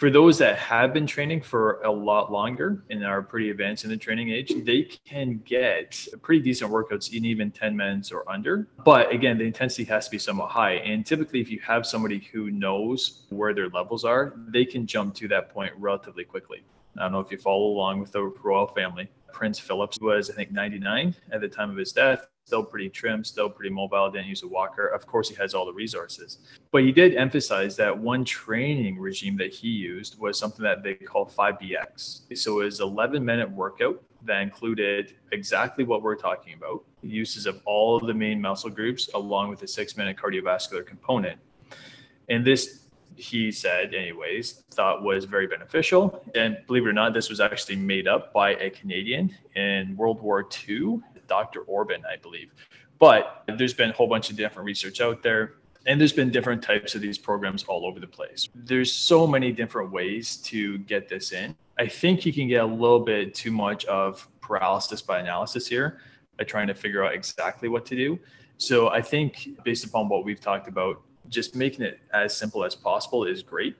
For 0.00 0.08
those 0.08 0.38
that 0.38 0.56
have 0.56 0.94
been 0.94 1.06
training 1.06 1.42
for 1.42 1.82
a 1.82 1.90
lot 1.90 2.32
longer 2.32 2.82
and 2.88 3.04
are 3.04 3.20
pretty 3.20 3.50
advanced 3.50 3.84
in 3.84 3.90
the 3.90 3.98
training 3.98 4.30
age, 4.30 4.50
they 4.64 4.84
can 5.04 5.42
get 5.44 6.08
pretty 6.22 6.40
decent 6.40 6.72
workouts 6.72 7.12
in 7.14 7.26
even 7.26 7.50
10 7.50 7.76
minutes 7.76 8.10
or 8.10 8.26
under. 8.26 8.66
But 8.82 9.12
again, 9.12 9.36
the 9.36 9.44
intensity 9.44 9.84
has 9.84 10.06
to 10.06 10.10
be 10.10 10.16
somewhat 10.16 10.48
high. 10.48 10.76
And 10.76 11.04
typically, 11.04 11.42
if 11.42 11.50
you 11.50 11.60
have 11.60 11.84
somebody 11.84 12.26
who 12.32 12.50
knows 12.50 13.26
where 13.28 13.52
their 13.52 13.68
levels 13.68 14.06
are, 14.06 14.32
they 14.48 14.64
can 14.64 14.86
jump 14.86 15.14
to 15.16 15.28
that 15.28 15.50
point 15.50 15.74
relatively 15.76 16.24
quickly. 16.24 16.62
I 16.96 17.02
don't 17.02 17.12
know 17.12 17.20
if 17.20 17.30
you 17.30 17.36
follow 17.36 17.66
along 17.66 18.00
with 18.00 18.12
the 18.12 18.22
royal 18.22 18.68
family. 18.68 19.06
Prince 19.32 19.58
Philip 19.58 19.94
was, 20.00 20.30
I 20.30 20.34
think, 20.34 20.52
99 20.52 21.14
at 21.32 21.40
the 21.40 21.48
time 21.48 21.70
of 21.70 21.76
his 21.76 21.92
death. 21.92 22.26
Still 22.44 22.64
pretty 22.64 22.88
trim, 22.88 23.22
still 23.22 23.48
pretty 23.48 23.72
mobile, 23.72 24.10
didn't 24.10 24.26
use 24.26 24.42
a 24.42 24.48
walker. 24.48 24.86
Of 24.86 25.06
course, 25.06 25.28
he 25.28 25.34
has 25.36 25.54
all 25.54 25.66
the 25.66 25.72
resources. 25.72 26.38
But 26.72 26.82
he 26.82 26.90
did 26.90 27.14
emphasize 27.14 27.76
that 27.76 27.96
one 27.96 28.24
training 28.24 28.98
regime 28.98 29.36
that 29.36 29.52
he 29.52 29.68
used 29.68 30.18
was 30.18 30.38
something 30.38 30.64
that 30.64 30.82
they 30.82 30.94
call 30.94 31.26
5BX. 31.26 32.36
So 32.36 32.60
it 32.60 32.64
was 32.64 32.80
11 32.80 33.24
minute 33.24 33.50
workout 33.50 34.02
that 34.24 34.40
included 34.40 35.14
exactly 35.32 35.84
what 35.84 36.02
we're 36.02 36.16
talking 36.16 36.54
about 36.54 36.84
uses 37.02 37.46
of 37.46 37.60
all 37.64 37.96
of 37.96 38.06
the 38.06 38.14
main 38.14 38.40
muscle 38.40 38.70
groups 38.70 39.08
along 39.14 39.48
with 39.48 39.62
a 39.62 39.68
six 39.68 39.96
minute 39.96 40.16
cardiovascular 40.16 40.84
component. 40.84 41.38
And 42.28 42.44
this, 42.44 42.86
he 43.16 43.52
said, 43.52 43.94
anyways, 43.94 44.64
thought 44.70 45.02
was 45.02 45.24
very 45.24 45.46
beneficial. 45.46 46.22
And 46.34 46.58
believe 46.66 46.86
it 46.86 46.88
or 46.88 46.92
not, 46.92 47.12
this 47.14 47.28
was 47.28 47.40
actually 47.40 47.76
made 47.76 48.08
up 48.08 48.32
by 48.32 48.54
a 48.54 48.70
Canadian 48.70 49.34
in 49.54 49.96
World 49.96 50.20
War 50.20 50.48
II, 50.68 51.00
Dr. 51.26 51.60
Orban, 51.62 52.02
I 52.10 52.16
believe. 52.16 52.52
But 52.98 53.44
there's 53.56 53.74
been 53.74 53.90
a 53.90 53.92
whole 53.92 54.08
bunch 54.08 54.30
of 54.30 54.36
different 54.36 54.66
research 54.66 55.00
out 55.00 55.22
there 55.22 55.54
and 55.86 55.98
there's 55.98 56.12
been 56.12 56.30
different 56.30 56.62
types 56.62 56.94
of 56.94 57.00
these 57.00 57.16
programs 57.16 57.64
all 57.64 57.86
over 57.86 58.00
the 58.00 58.06
place. 58.06 58.48
There's 58.54 58.92
so 58.92 59.26
many 59.26 59.50
different 59.50 59.90
ways 59.90 60.36
to 60.38 60.78
get 60.78 61.08
this 61.08 61.32
in. 61.32 61.56
I 61.78 61.86
think 61.86 62.26
you 62.26 62.32
can 62.32 62.48
get 62.48 62.62
a 62.62 62.66
little 62.66 63.00
bit 63.00 63.34
too 63.34 63.50
much 63.50 63.84
of 63.86 64.28
paralysis 64.40 65.00
by 65.00 65.20
analysis 65.20 65.66
here 65.66 66.00
by 66.38 66.44
trying 66.44 66.66
to 66.66 66.74
figure 66.74 67.04
out 67.04 67.14
exactly 67.14 67.68
what 67.68 67.86
to 67.86 67.96
do. 67.96 68.18
So 68.58 68.88
I 68.88 69.00
think 69.00 69.48
based 69.64 69.84
upon 69.84 70.08
what 70.08 70.24
we've 70.24 70.40
talked 70.40 70.68
about, 70.68 71.00
just 71.30 71.56
making 71.56 71.84
it 71.84 72.00
as 72.12 72.36
simple 72.36 72.64
as 72.64 72.74
possible 72.74 73.24
is 73.24 73.42
great. 73.42 73.76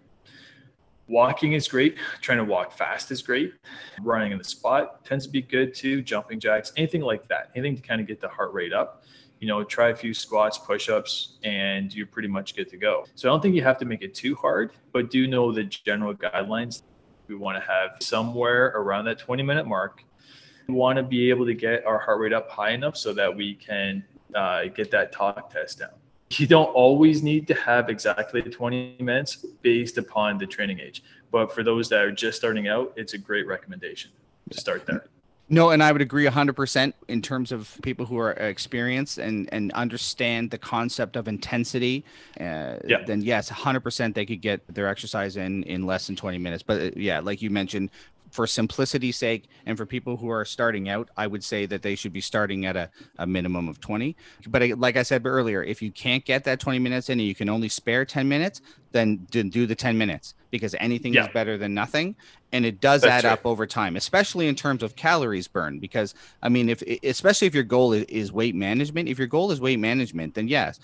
Walking 1.09 1.53
is 1.55 1.67
great. 1.67 1.97
Trying 2.21 2.39
to 2.39 2.45
walk 2.45 2.73
fast 2.73 3.11
is 3.11 3.21
great. 3.21 3.53
Running 4.01 4.33
in 4.33 4.39
the 4.39 4.45
spot 4.45 5.05
tends 5.05 5.27
to 5.27 5.31
be 5.31 5.43
good 5.43 5.75
too. 5.75 6.03
Jumping 6.03 6.39
jacks, 6.39 6.73
anything 6.77 7.03
like 7.03 7.27
that, 7.29 7.51
anything 7.57 7.77
to 7.77 7.83
kind 7.83 8.01
of 8.01 8.07
get 8.07 8.21
the 8.21 8.29
heart 8.29 8.53
rate 8.53 8.73
up 8.73 9.03
you 9.41 9.49
know, 9.49 9.65
try 9.65 9.89
a 9.89 9.97
few 9.97 10.13
squats, 10.13 10.59
push 10.59 10.91
ups, 10.91 11.39
and 11.43 11.95
you're 11.95 12.07
pretty 12.07 12.29
much 12.29 12.55
good 12.55 12.69
to 12.69 12.77
go. 12.77 13.07
So 13.15 13.29
I 13.29 13.33
don't 13.33 13.41
think 13.41 13.55
you 13.55 13.63
have 13.63 13.79
to 13.79 13.87
make 13.87 14.03
it 14.03 14.15
too 14.15 14.35
hard, 14.35 14.73
but 14.93 15.11
do 15.11 15.27
know 15.27 15.51
the 15.51 15.65
general 15.65 16.15
guidelines. 16.15 16.83
We 17.27 17.37
want 17.37 17.57
to 17.57 17.67
have 17.67 17.93
somewhere 18.03 18.67
around 18.77 19.07
that 19.07 19.19
20 19.19 19.43
minute 19.43 19.67
mark. 19.67 20.05
We 20.69 20.75
want 20.75 20.99
to 20.99 21.03
be 21.03 21.31
able 21.31 21.47
to 21.47 21.55
get 21.55 21.87
our 21.87 21.99
heart 21.99 22.21
rate 22.21 22.35
up 22.35 22.51
high 22.51 22.71
enough 22.71 22.97
so 22.97 23.15
that 23.15 23.35
we 23.35 23.55
can 23.55 24.05
uh, 24.35 24.65
get 24.67 24.91
that 24.91 25.11
talk 25.11 25.51
test 25.51 25.79
down. 25.79 26.00
You 26.39 26.47
don't 26.47 26.69
always 26.69 27.23
need 27.23 27.49
to 27.49 27.55
have 27.55 27.89
exactly 27.89 28.43
20 28.43 28.97
minutes 29.01 29.45
based 29.63 29.99
upon 29.99 30.39
the 30.39 30.47
training 30.47 30.79
age. 30.79 31.03
But 31.33 31.53
for 31.53 31.63
those 31.63 31.89
that 31.89 32.01
are 32.03 32.13
just 32.13 32.39
starting 32.39 32.69
out, 32.69 32.93
it's 32.97 33.15
a 33.15 33.19
great 33.19 33.47
recommendation 33.47 34.11
to 34.51 34.61
start 34.61 34.87
there. 34.87 35.05
No, 35.53 35.71
and 35.71 35.83
I 35.83 35.91
would 35.91 36.01
agree 36.01 36.27
100% 36.27 36.93
in 37.09 37.23
terms 37.23 37.51
of 37.51 37.77
people 37.83 38.07
who 38.07 38.17
are 38.19 38.31
experienced 38.31 39.19
and, 39.19 39.49
and 39.53 39.73
understand 39.73 40.53
the 40.53 40.59
concept 40.59 41.17
of 41.17 41.27
intensity. 41.27 42.05
Uh, 42.39 42.77
yeah. 42.87 43.03
Then, 43.05 43.21
yes, 43.21 43.51
100% 43.51 44.15
they 44.15 44.25
could 44.25 44.41
get 44.41 44.61
their 44.73 44.87
exercise 44.87 45.37
in 45.37 45.65
in 45.65 45.87
less 45.87 46.07
than 46.07 46.15
20 46.15 46.39
minutes. 46.39 46.63
But 46.63 46.81
uh, 46.81 46.91
yeah, 46.95 47.19
like 47.19 47.43
you 47.43 47.51
mentioned, 47.51 47.91
for 48.31 48.47
simplicity's 48.47 49.17
sake 49.17 49.49
and 49.67 49.77
for 49.77 49.87
people 49.87 50.17
who 50.17 50.31
are 50.31 50.45
starting 50.45 50.89
out, 50.89 51.11
I 51.17 51.27
would 51.27 51.45
say 51.45 51.67
that 51.67 51.83
they 51.83 51.95
should 51.95 52.13
be 52.13 52.21
starting 52.21 52.67
at 52.67 52.77
a, 52.77 52.91
a 53.19 53.27
minimum 53.27 53.69
of 53.69 53.81
20. 53.81 54.17
But 54.49 54.63
uh, 54.63 54.77
like 54.77 54.97
I 54.97 55.03
said 55.03 55.27
earlier, 55.27 55.63
if 55.63 55.83
you 55.83 55.91
can't 55.91 56.25
get 56.25 56.45
that 56.45 56.61
20 56.61 56.79
minutes 56.79 57.09
in 57.09 57.19
and 57.19 57.27
you 57.27 57.35
can 57.35 57.49
only 57.49 57.69
spare 57.69 58.05
10 58.05 58.29
minutes, 58.29 58.61
then 58.93 59.27
do 59.31 59.67
the 59.67 59.75
10 59.75 59.97
minutes 59.97 60.35
because 60.51 60.75
anything 60.81 61.15
yeah. 61.15 61.23
is 61.23 61.29
better 61.33 61.57
than 61.57 61.75
nothing 61.75 62.17
and 62.53 62.67
it 62.67 62.81
does 62.81 63.03
That's 63.03 63.25
add 63.25 63.33
up 63.33 63.47
over 63.47 63.67
time 63.67 63.97
especially 63.97 64.49
in 64.49 64.55
terms 64.55 64.83
of 64.83 64.97
calories 64.97 65.47
burned 65.47 65.81
because 65.81 66.15
i 66.43 66.49
mean 66.49 66.69
if 66.69 66.83
especially 67.05 67.47
if 67.47 67.55
your 67.55 67.65
goal 67.65 67.93
is, 67.93 68.33
weight 68.33 68.55
management 68.55 69.09
if 69.09 69.19
your 69.19 69.29
goal 69.29 69.53
is 69.53 69.61
weight 69.61 69.79
management 69.79 70.35
then 70.35 70.49
yes 70.49 70.81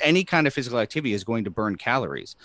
any 0.00 0.24
kind 0.24 0.46
of 0.46 0.54
physical 0.54 0.78
activity 0.78 1.12
is 1.12 1.24
going 1.24 1.44
to 1.44 1.50
burn 1.50 1.76
calories 1.76 2.36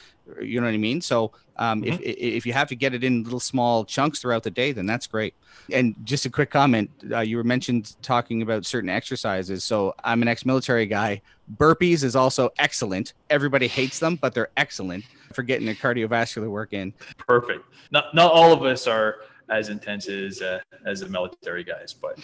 you 0.41 0.59
know 0.59 0.67
what 0.67 0.73
i 0.73 0.77
mean 0.77 1.01
so 1.01 1.31
um, 1.55 1.83
mm-hmm. 1.83 1.93
if, 2.01 2.17
if 2.17 2.45
you 2.45 2.53
have 2.53 2.67
to 2.67 2.75
get 2.75 2.95
it 2.95 3.03
in 3.03 3.23
little 3.23 3.39
small 3.39 3.85
chunks 3.85 4.19
throughout 4.19 4.43
the 4.43 4.51
day 4.51 4.71
then 4.71 4.85
that's 4.85 5.05
great 5.05 5.33
and 5.71 5.95
just 6.03 6.25
a 6.25 6.29
quick 6.29 6.49
comment 6.49 6.89
uh, 7.11 7.19
you 7.19 7.37
were 7.37 7.43
mentioned 7.43 7.95
talking 8.01 8.41
about 8.41 8.65
certain 8.65 8.89
exercises 8.89 9.63
so 9.63 9.93
i'm 10.03 10.21
an 10.21 10.27
ex-military 10.27 10.85
guy 10.85 11.21
burpees 11.57 12.03
is 12.03 12.15
also 12.15 12.49
excellent 12.57 13.13
everybody 13.29 13.67
hates 13.67 13.99
them 13.99 14.15
but 14.15 14.33
they're 14.33 14.49
excellent 14.57 15.03
for 15.33 15.43
getting 15.43 15.65
the 15.65 15.75
cardiovascular 15.75 16.49
work 16.49 16.73
in. 16.73 16.93
Perfect. 17.17 17.65
Not 17.91 18.13
not 18.13 18.31
all 18.31 18.53
of 18.53 18.63
us 18.63 18.87
are 18.87 19.17
as 19.49 19.69
intense 19.69 20.07
as 20.07 20.41
uh, 20.41 20.59
as 20.85 21.01
the 21.01 21.09
military 21.09 21.63
guys, 21.63 21.93
but 21.93 22.17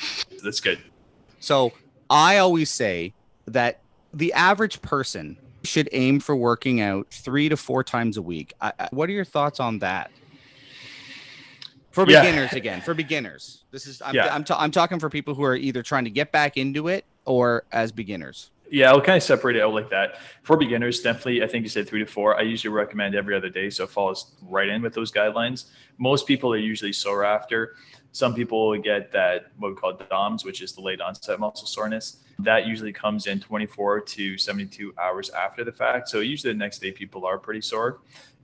that's 0.44 0.60
good. 0.60 0.80
So 1.40 1.74
I 2.10 2.38
always 2.38 2.70
say 2.70 3.14
that 3.46 3.82
the 4.14 4.34
average 4.34 4.82
person 4.82 5.38
should 5.64 5.90
aim 5.92 6.20
for 6.20 6.36
working 6.36 6.82
out 6.82 7.08
three 7.12 7.50
to 7.50 7.58
four 7.58 7.84
times 7.84 8.18
a 8.18 8.22
week. 8.22 8.54
I, 8.62 8.74
I, 8.80 8.90
what 8.92 9.10
are 9.10 9.14
your 9.14 9.26
thoughts 9.26 9.60
on 9.60 9.80
that? 9.80 10.12
For 11.92 12.06
beginners, 12.06 12.52
yeah. 12.52 12.58
again, 12.58 12.82
for 12.82 12.94
beginners, 12.94 13.64
this 13.72 13.88
is 13.88 14.02
I'm 14.02 14.14
yeah. 14.14 14.34
I'm, 14.34 14.44
ta- 14.44 14.60
I'm 14.60 14.72
talking 14.72 15.00
for 15.00 15.10
people 15.10 15.34
who 15.34 15.44
are 15.44 15.56
either 15.56 15.82
trying 15.82 16.04
to 16.04 16.12
get 16.12 16.32
back 16.32 16.56
into 16.56 16.88
it 16.88 17.04
or 17.26 17.64
as 17.72 17.92
beginners. 17.92 18.52
Yeah, 18.72 18.92
I'll 18.92 19.02
kind 19.02 19.18
of 19.18 19.24
separate 19.24 19.56
it 19.56 19.64
out 19.64 19.74
like 19.74 19.90
that. 19.90 20.20
For 20.44 20.56
beginners, 20.56 21.02
definitely, 21.02 21.44
I 21.44 21.48
think 21.48 21.64
you 21.64 21.70
said 21.70 21.88
three 21.88 22.00
to 22.00 22.06
four. 22.06 22.38
I 22.38 22.42
usually 22.42 22.74
recommend 22.74 23.16
every 23.16 23.36
other 23.36 23.50
day, 23.50 23.72
so 23.72 23.86
it 23.86 23.90
falls 23.90 24.36
right 24.44 24.70
in 24.70 24.84
with 24.84 24.94
those 24.94 25.12
guidelines. 25.12 25.66
Most 25.98 26.28
people 26.28 26.54
are 26.54 26.58
usually 26.58 26.94
sore 26.94 27.26
after. 27.26 27.76
Some 28.12 28.36
people 28.36 28.78
get 28.78 29.12
that 29.12 29.48
what 29.58 29.70
we 29.70 29.76
call 29.76 29.94
DOMS, 29.94 30.46
which 30.46 30.62
is 30.62 30.74
the 30.74 30.82
late 30.82 31.02
onset 31.02 31.40
muscle 31.40 31.68
soreness. 31.68 32.18
That 32.44 32.66
usually 32.66 32.94
comes 32.94 33.28
in 33.28 33.40
24 33.40 34.02
to 34.02 34.38
72 34.38 34.94
hours 34.98 35.30
after 35.32 35.64
the 35.64 35.72
fact. 35.72 36.10
So 36.10 36.20
usually 36.20 36.54
the 36.54 36.60
next 36.60 36.80
day 36.80 36.92
people 36.92 37.26
are 37.26 37.38
pretty 37.38 37.62
sore. 37.62 38.00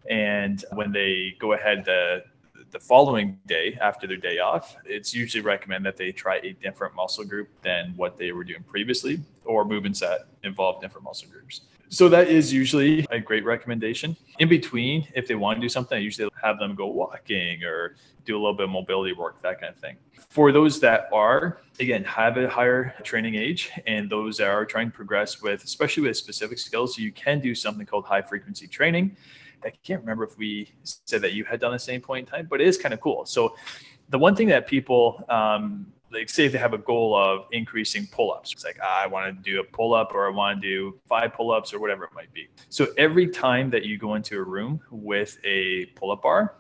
And 0.10 0.64
when 0.74 0.92
they 0.92 1.36
go 1.40 1.54
ahead 1.54 1.86
to 1.86 2.24
the 2.75 2.79
following 2.82 3.39
day 3.46 3.77
after 3.79 4.05
their 4.05 4.17
day 4.17 4.39
off, 4.39 4.75
it's 4.84 5.13
usually 5.13 5.41
recommend 5.41 5.86
that 5.86 5.96
they 5.96 6.12
try 6.12 6.41
a 6.44 6.51
different 6.62 6.94
muscle 6.94 7.24
group 7.24 7.48
than 7.62 7.94
what 7.96 8.17
they 8.17 8.34
were 8.34 8.44
doing 8.44 8.62
previously 8.63 9.17
or 9.46 9.63
movements 9.63 10.01
that 10.01 10.27
involve 10.44 10.82
different 10.82 11.05
muscle 11.05 11.29
groups. 11.29 11.62
So 11.88 12.10
that 12.10 12.27
is 12.27 12.51
usually 12.51 13.08
a 13.12 13.20
great 13.22 13.46
recommendation. 13.46 14.17
In 14.39 14.50
between, 14.50 15.08
if 15.15 15.25
they 15.25 15.36
want 15.36 15.55
to 15.55 15.62
do 15.62 15.70
something, 15.70 15.98
I 15.98 16.01
usually 16.01 16.29
have 16.44 16.60
them 16.60 16.75
go 16.75 16.88
walking 16.88 17.63
or 17.63 17.96
do 18.25 18.36
a 18.36 18.39
little 18.39 18.53
bit 18.53 18.65
of 18.65 18.72
mobility 18.72 19.13
work, 19.13 19.41
that 19.41 19.62
kind 19.62 19.74
of 19.74 19.79
thing. 19.79 19.96
For 20.27 20.51
those 20.51 20.82
that 20.82 21.08
are, 21.13 21.60
again, 21.79 22.03
have 22.03 22.36
a 22.36 22.50
higher 22.50 22.94
training 23.03 23.36
age 23.36 23.72
and 23.88 24.10
those 24.10 24.36
that 24.39 24.50
are 24.50 24.65
trying 24.65 24.91
to 24.91 24.94
progress 24.98 25.41
with, 25.41 25.63
especially 25.63 26.03
with 26.03 26.17
specific 26.17 26.60
skills, 26.60 26.98
you 26.98 27.13
can 27.13 27.39
do 27.39 27.55
something 27.55 27.86
called 27.86 28.03
high 28.03 28.22
frequency 28.22 28.67
training. 28.67 29.15
I 29.65 29.72
can't 29.84 30.01
remember 30.01 30.24
if 30.24 30.38
we 30.38 30.72
said 30.84 31.22
that 31.24 31.34
you 31.34 31.43
had 31.43 31.60
done 31.60 31.72
the 31.72 31.79
same 31.79 32.01
point 32.01 32.27
in 32.27 32.31
time, 32.31 32.48
but 32.50 32.62
it 32.62 32.67
is 32.67 32.77
kind 32.77 32.93
of 32.93 33.01
cool. 33.01 33.25
So 33.25 33.55
the 34.10 34.19
one 34.19 34.36
thing 34.36 34.48
that 34.50 34.67
people 34.67 35.24
um, 35.29 35.88
like 36.12 36.29
say 36.29 36.45
if 36.45 36.51
they 36.51 36.57
have 36.57 36.74
a 36.74 36.77
goal 36.77 37.15
of 37.15 37.45
increasing 37.51 38.07
pull-ups. 38.07 38.53
It's 38.53 38.63
like 38.63 38.79
i 38.79 39.05
want 39.05 39.36
to 39.36 39.51
do 39.51 39.60
a 39.60 39.63
pull-up 39.63 40.13
or 40.13 40.27
i 40.27 40.29
want 40.29 40.62
to 40.62 40.67
do 40.67 41.00
five 41.07 41.34
pull-ups 41.34 41.74
or 41.74 41.79
whatever 41.79 42.05
it 42.05 42.12
might 42.13 42.31
be. 42.34 42.48
So 42.69 42.88
every 42.98 43.27
time 43.27 43.69
that 43.72 43.84
you 43.84 43.98
go 43.98 44.15
into 44.15 44.38
a 44.38 44.43
room 44.43 44.79
with 44.91 45.38
a 45.43 45.88
pull-up 45.98 46.22
bar 46.22 46.55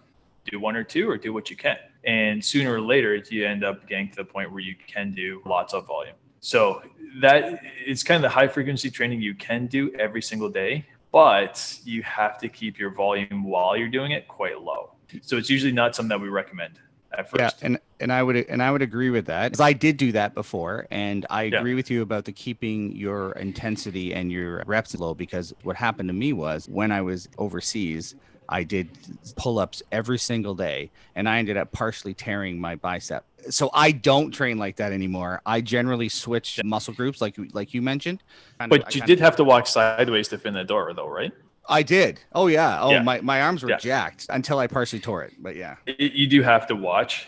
do 0.45 0.59
one 0.59 0.75
or 0.75 0.83
two 0.83 1.09
or 1.09 1.17
do 1.17 1.33
what 1.33 1.49
you 1.49 1.55
can. 1.55 1.77
And 2.03 2.43
sooner 2.43 2.75
or 2.75 2.81
later 2.81 3.15
you 3.15 3.45
end 3.45 3.63
up 3.63 3.87
getting 3.87 4.09
to 4.09 4.15
the 4.17 4.25
point 4.25 4.51
where 4.51 4.61
you 4.61 4.75
can 4.87 5.11
do 5.11 5.41
lots 5.45 5.73
of 5.73 5.87
volume. 5.87 6.15
So 6.39 6.83
that 7.21 7.61
it's 7.83 8.03
kind 8.03 8.17
of 8.17 8.29
the 8.29 8.33
high 8.33 8.47
frequency 8.47 8.91
training 8.91 9.21
you 9.21 9.33
can 9.33 9.65
do 9.65 9.91
every 9.97 10.21
single 10.21 10.49
day 10.49 10.85
but 11.15 11.79
you 11.85 12.03
have 12.03 12.37
to 12.37 12.49
keep 12.49 12.77
your 12.77 12.89
volume 12.89 13.45
while 13.45 13.77
you're 13.77 13.87
doing 13.87 14.11
it 14.11 14.27
quite 14.27 14.61
low. 14.61 14.91
So 15.21 15.37
it's 15.37 15.49
usually 15.49 15.71
not 15.71 15.95
something 15.95 16.09
that 16.09 16.19
we 16.19 16.27
recommend 16.27 16.77
at 17.17 17.29
first. 17.29 17.61
Yeah, 17.61 17.65
and 17.65 17.79
and 18.01 18.11
I 18.11 18.21
would 18.21 18.35
and 18.35 18.61
I 18.61 18.69
would 18.69 18.81
agree 18.81 19.09
with 19.09 19.25
that 19.27 19.45
because 19.45 19.61
I 19.61 19.71
did 19.71 19.95
do 19.95 20.11
that 20.11 20.33
before, 20.33 20.87
and 20.91 21.25
I 21.29 21.43
agree 21.43 21.71
yeah. 21.71 21.75
with 21.77 21.89
you 21.89 22.01
about 22.01 22.25
the 22.25 22.33
keeping 22.33 22.93
your 22.97 23.31
intensity 23.31 24.13
and 24.13 24.29
your 24.29 24.61
reps 24.65 24.93
low 24.93 25.13
because 25.13 25.53
what 25.63 25.77
happened 25.77 26.09
to 26.09 26.13
me 26.13 26.33
was 26.33 26.67
when 26.67 26.91
I 26.91 27.01
was 27.01 27.29
overseas. 27.37 28.15
I 28.49 28.63
did 28.63 28.89
pull 29.35 29.59
ups 29.59 29.81
every 29.91 30.19
single 30.19 30.55
day 30.55 30.91
and 31.15 31.27
I 31.27 31.39
ended 31.39 31.57
up 31.57 31.71
partially 31.71 32.13
tearing 32.13 32.59
my 32.59 32.75
bicep. 32.75 33.25
So 33.49 33.69
I 33.73 33.91
don't 33.91 34.31
train 34.31 34.57
like 34.57 34.77
that 34.77 34.91
anymore. 34.91 35.41
I 35.45 35.61
generally 35.61 36.09
switch 36.09 36.59
muscle 36.63 36.93
groups 36.93 37.21
like 37.21 37.35
like 37.53 37.73
you 37.73 37.81
mentioned. 37.81 38.23
Kind 38.59 38.69
but 38.69 38.87
of, 38.87 38.95
you 38.95 39.01
did 39.01 39.19
of, 39.19 39.25
have 39.25 39.35
to 39.37 39.43
walk 39.43 39.67
sideways 39.67 40.27
to 40.29 40.37
fin 40.37 40.53
the 40.53 40.63
door 40.63 40.93
though, 40.93 41.09
right? 41.09 41.31
I 41.67 41.83
did. 41.83 42.19
Oh 42.33 42.47
yeah. 42.47 42.81
Oh 42.81 42.91
yeah. 42.91 43.01
my 43.01 43.21
my 43.21 43.41
arms 43.41 43.63
were 43.63 43.69
yeah. 43.69 43.77
jacked 43.77 44.27
until 44.29 44.59
I 44.59 44.67
partially 44.67 44.99
tore 44.99 45.23
it. 45.23 45.33
But 45.39 45.55
yeah. 45.55 45.75
You 45.97 46.27
do 46.27 46.41
have 46.41 46.67
to 46.67 46.75
watch. 46.75 47.27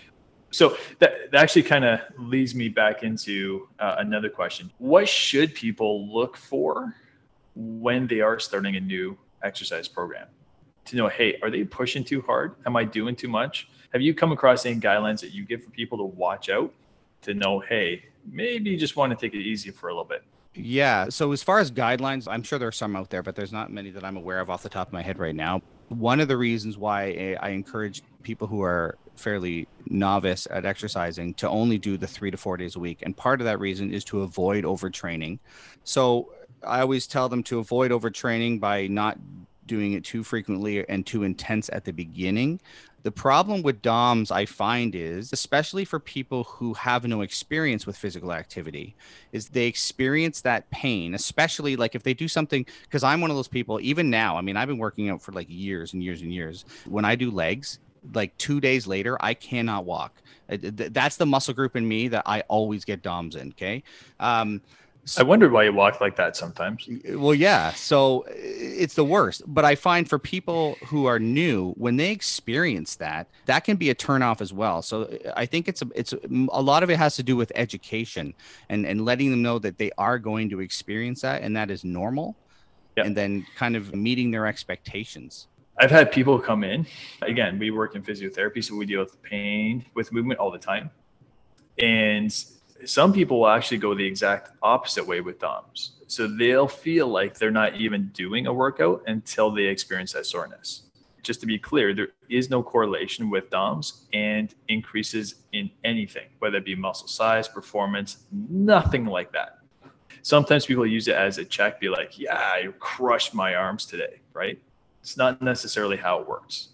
So 0.52 0.78
that, 1.00 1.32
that 1.32 1.42
actually 1.42 1.64
kind 1.64 1.84
of 1.84 2.00
leads 2.18 2.56
me 2.56 2.70
back 2.70 3.04
into 3.04 3.68
uh, 3.80 3.96
another 4.00 4.30
question. 4.30 4.72
What 4.78 5.08
should 5.08 5.54
people 5.54 6.08
look 6.14 6.38
for 6.38 6.96
when 7.56 8.08
they 8.08 8.22
are 8.22 8.40
starting 8.40 8.76
a 8.76 8.80
new 8.80 9.18
exercise 9.44 9.88
program? 9.88 10.28
To 10.88 10.96
know, 10.96 11.08
hey, 11.08 11.38
are 11.42 11.50
they 11.50 11.64
pushing 11.64 12.04
too 12.04 12.22
hard? 12.22 12.56
Am 12.66 12.76
I 12.76 12.84
doing 12.84 13.16
too 13.16 13.28
much? 13.28 13.68
Have 13.94 14.02
you 14.02 14.14
come 14.14 14.32
across 14.32 14.66
any 14.66 14.80
guidelines 14.80 15.22
that 15.22 15.32
you 15.32 15.46
give 15.46 15.64
for 15.64 15.70
people 15.70 15.98
to 15.98 16.04
watch 16.04 16.50
out 16.50 16.74
to 17.22 17.34
know, 17.34 17.60
hey, 17.60 18.06
maybe 18.30 18.70
you 18.72 18.78
just 18.78 18.96
want 18.96 19.12
to 19.12 19.16
take 19.16 19.34
it 19.34 19.42
easy 19.42 19.72
for 19.72 19.90
a 19.90 19.92
little 19.92 20.06
bit? 20.06 20.24
Yeah. 20.54 21.10
So 21.10 21.32
as 21.32 21.44
far 21.44 21.60
as 21.60 21.72
guidelines, 21.72 22.28
I'm 22.30 22.44
sure 22.44 22.58
there 22.58 22.68
are 22.68 22.72
some 22.72 22.96
out 22.96 23.10
there, 23.10 23.22
but 23.22 23.36
there's 23.36 23.54
not 23.54 23.72
many 23.72 23.92
that 23.92 24.04
I'm 24.04 24.18
aware 24.18 24.40
of 24.40 24.50
off 24.50 24.64
the 24.64 24.70
top 24.70 24.88
of 24.88 24.94
my 24.94 25.02
head 25.02 25.20
right 25.20 25.36
now. 25.36 25.62
One 25.90 26.20
of 26.20 26.28
the 26.28 26.36
reasons 26.36 26.78
why 26.78 27.38
I 27.40 27.50
encourage 27.50 28.02
people 28.24 28.48
who 28.48 28.62
are 28.62 28.98
fairly 29.16 29.68
novice 29.88 30.48
at 30.50 30.66
exercising 30.66 31.34
to 31.36 31.50
only 31.50 31.78
do 31.78 31.98
the 31.98 32.08
three 32.08 32.32
to 32.32 32.38
four 32.38 32.58
days 32.58 32.76
a 32.76 32.80
week. 32.80 33.00
And 33.04 33.16
part 33.16 33.40
of 33.40 33.46
that 33.46 33.60
reason 33.60 33.94
is 33.94 34.04
to 34.06 34.22
avoid 34.22 34.64
overtraining. 34.64 35.40
So 35.84 36.34
I 36.64 36.82
always 36.82 37.08
tell 37.08 37.30
them 37.30 37.44
to 37.44 37.60
avoid 37.60 37.92
overtraining 37.92 38.60
by 38.60 38.88
not 38.88 39.18
doing 39.68 39.94
it 39.94 40.04
too 40.04 40.24
frequently 40.24 40.88
and 40.88 41.06
too 41.06 41.24
intense 41.24 41.70
at 41.72 41.86
the 41.86 41.92
beginning. 41.92 42.60
The 43.04 43.12
problem 43.12 43.62
with 43.62 43.82
DOMs, 43.82 44.32
I 44.32 44.46
find, 44.46 44.94
is 44.96 45.32
especially 45.32 45.86
for 45.86 46.00
people 46.00 46.44
who 46.46 46.74
have 46.74 47.06
no 47.06 47.22
experience 47.22 47.86
with 47.86 47.96
physical 47.96 48.34
activity, 48.34 48.96
is 49.32 49.50
they 49.50 49.68
experience 49.68 50.42
that 50.42 50.70
pain, 50.72 51.14
especially 51.14 51.76
like 51.76 51.96
if 51.96 52.04
they 52.04 52.14
do 52.14 52.28
something. 52.28 52.66
Because 52.84 53.04
I'm 53.04 53.22
one 53.22 53.30
of 53.30 53.38
those 53.38 53.48
people, 53.48 53.80
even 53.82 54.10
now, 54.10 54.38
I 54.38 54.42
mean, 54.42 54.58
I've 54.58 54.68
been 54.68 54.78
working 54.78 55.10
out 55.10 55.22
for 55.22 55.32
like 55.32 55.48
years 55.50 55.94
and 55.94 56.04
years 56.04 56.22
and 56.22 56.34
years. 56.34 56.66
When 56.86 57.06
I 57.06 57.16
do 57.16 57.32
legs, 57.32 57.80
like 58.14 58.38
two 58.38 58.60
days 58.60 58.88
later, 58.88 59.18
I 59.22 59.34
cannot 59.36 59.86
walk. 59.86 60.22
That's 60.50 61.18
the 61.18 61.26
muscle 61.26 61.54
group 61.54 61.76
in 61.76 61.88
me 61.88 62.08
that 62.10 62.24
I 62.26 62.42
always 62.42 62.84
get 62.84 63.02
DOMs 63.02 63.36
in. 63.36 63.50
Okay. 63.50 63.84
Um, 64.20 64.62
I 65.18 65.24
wondered 65.24 65.52
why 65.52 65.64
you 65.64 65.74
walk 65.74 66.02
like 66.02 66.16
that 66.18 66.36
sometimes. 66.36 66.90
Well, 67.10 67.34
yeah. 67.34 67.72
So 67.74 68.26
it's 68.28 68.96
the 68.96 69.06
worst. 69.06 69.44
But 69.48 69.64
I 69.64 69.76
find 69.76 70.10
for 70.10 70.20
people 70.20 70.76
who 70.86 71.06
are 71.06 71.20
new, 71.20 71.72
when 71.74 71.96
they 71.96 72.12
experience 72.12 72.96
that, 72.96 73.28
that 73.46 73.64
can 73.64 73.78
be 73.78 73.90
a 73.90 73.96
turnoff 73.96 74.42
as 74.42 74.52
well. 74.52 74.82
So 74.82 75.18
I 75.36 75.46
think 75.46 75.68
it's 75.68 75.82
a, 75.82 75.88
it's 75.96 76.14
a, 76.14 76.20
a 76.52 76.62
lot 76.62 76.84
of 76.84 76.90
it 76.90 76.98
has 76.98 77.16
to 77.16 77.24
do 77.24 77.38
with 77.38 77.52
education 77.56 78.34
and 78.70 78.86
and 78.86 79.06
letting 79.06 79.32
them 79.32 79.42
know 79.42 79.60
that 79.60 79.78
they 79.78 79.92
are 79.98 80.20
going 80.20 80.50
to 80.50 80.60
experience 80.60 81.22
that 81.22 81.42
and 81.42 81.56
that 81.56 81.72
is 81.72 81.84
normal, 81.84 82.36
yep. 82.98 83.06
and 83.06 83.16
then 83.16 83.46
kind 83.56 83.76
of 83.76 83.96
meeting 83.96 84.32
their 84.32 84.46
expectations. 84.46 85.48
I've 85.80 85.92
had 85.92 86.12
people 86.12 86.40
come 86.40 86.64
in. 86.64 86.88
Again, 87.22 87.60
we 87.60 87.70
work 87.70 87.96
in 87.96 88.02
physiotherapy, 88.02 88.64
so 88.64 88.76
we 88.76 88.86
deal 88.86 89.00
with 89.00 89.22
pain 89.22 89.86
with 89.94 90.12
movement 90.12 90.40
all 90.40 90.52
the 90.52 90.58
time, 90.58 90.90
and 91.78 92.34
some 92.86 93.14
people 93.14 93.40
will 93.40 93.48
actually 93.48 93.78
go 93.78 93.94
the 93.94 94.06
exact 94.06 94.52
opposite 94.62 95.06
way 95.06 95.22
with 95.22 95.40
DOMs. 95.40 95.94
So 96.08 96.28
they'll 96.28 96.68
feel 96.68 97.08
like 97.08 97.38
they're 97.38 97.52
not 97.52 97.76
even 97.76 98.08
doing 98.14 98.48
a 98.48 98.54
workout 98.54 99.04
until 99.08 99.52
they 99.52 99.64
experience 99.64 100.14
that 100.14 100.26
soreness. 100.26 100.84
Just 101.24 101.42
to 101.42 101.46
be 101.46 101.60
clear, 101.60 101.94
there 101.94 102.10
is 102.30 102.50
no 102.50 102.64
correlation 102.64 103.30
with 103.30 103.50
DOMs 103.50 104.06
and 104.14 104.54
increases 104.70 105.36
in 105.52 105.70
anything, 105.84 106.28
whether 106.40 106.58
it 106.58 106.66
be 106.66 106.76
muscle 106.76 107.08
size, 107.08 107.48
performance, 107.48 108.24
nothing 108.32 109.06
like 109.06 109.32
that. 109.34 109.60
Sometimes 110.22 110.66
people 110.66 110.86
use 110.86 111.08
it 111.08 111.16
as 111.16 111.38
a 111.38 111.46
check, 111.46 111.80
be 111.80 111.90
like, 111.90 112.18
yeah, 112.18 112.36
I 112.36 112.70
crushed 112.80 113.34
my 113.34 113.56
arms 113.56 113.86
today, 113.86 114.22
right? 114.34 114.60
It's 115.02 115.18
not 115.18 115.42
necessarily 115.42 115.98
how 115.98 116.20
it 116.20 116.28
works. 116.28 116.70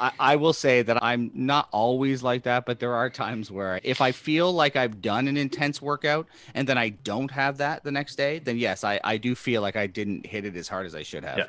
I, 0.00 0.12
I, 0.18 0.36
will 0.36 0.52
say 0.52 0.82
that 0.82 1.02
I'm 1.02 1.30
not 1.34 1.68
always 1.72 2.22
like 2.22 2.44
that, 2.44 2.66
but 2.66 2.78
there 2.80 2.94
are 2.94 3.10
times 3.10 3.50
where 3.50 3.80
if 3.82 4.00
I 4.00 4.12
feel 4.12 4.52
like 4.52 4.76
I've 4.76 5.00
done 5.00 5.28
an 5.28 5.36
intense 5.36 5.82
workout 5.82 6.26
and 6.54 6.68
then 6.68 6.78
I 6.78 6.90
don't 6.90 7.30
have 7.30 7.58
that 7.58 7.84
the 7.84 7.92
next 7.92 8.16
day, 8.16 8.38
then 8.38 8.58
yes, 8.58 8.84
I, 8.84 9.00
I 9.04 9.16
do 9.16 9.34
feel 9.34 9.62
like 9.62 9.76
I 9.76 9.86
didn't 9.86 10.26
hit 10.26 10.44
it 10.44 10.56
as 10.56 10.68
hard 10.68 10.86
as 10.86 10.94
I 10.94 11.02
should 11.02 11.24
have. 11.24 11.38
Yeah. 11.38 11.46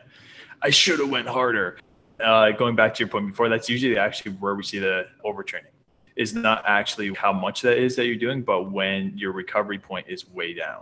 I 0.61 0.69
should 0.69 0.99
have 0.99 1.09
went 1.09 1.27
harder. 1.27 1.79
Uh, 2.19 2.51
going 2.51 2.75
back 2.75 2.93
to 2.95 2.99
your 2.99 3.07
point 3.07 3.27
before, 3.27 3.47
that's 3.47 3.69
usually 3.69 3.97
actually 3.97 4.33
where 4.33 4.55
we 4.55 4.63
see 4.63 4.79
the 4.79 5.07
overtraining 5.23 5.71
is 6.19 6.33
not 6.33 6.61
actually 6.65 7.13
how 7.13 7.31
much 7.31 7.61
that 7.61 7.77
is 7.77 7.95
that 7.95 8.05
you're 8.05 8.17
doing, 8.17 8.41
but 8.41 8.71
when 8.71 9.17
your 9.17 9.31
recovery 9.31 9.79
point 9.79 10.05
is 10.09 10.27
way 10.29 10.53
down. 10.53 10.81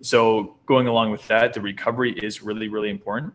So 0.00 0.56
going 0.66 0.88
along 0.88 1.12
with 1.12 1.26
that, 1.28 1.54
the 1.54 1.60
recovery 1.60 2.12
is 2.12 2.42
really, 2.42 2.66
really 2.66 2.90
important. 2.90 3.32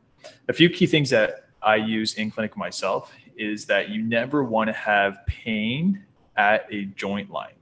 A 0.49 0.53
few 0.53 0.69
key 0.69 0.85
things 0.85 1.09
that 1.11 1.45
I 1.61 1.77
use 1.77 2.15
in 2.15 2.29
clinic 2.29 2.57
myself 2.57 3.13
is 3.39 3.65
that 3.65 3.89
you 3.89 4.03
never 4.03 4.43
want 4.43 4.67
to 4.67 4.74
have 4.74 5.25
pain 5.25 6.03
at 6.36 6.67
a 6.72 6.86
joint 6.86 7.29
line. 7.29 7.53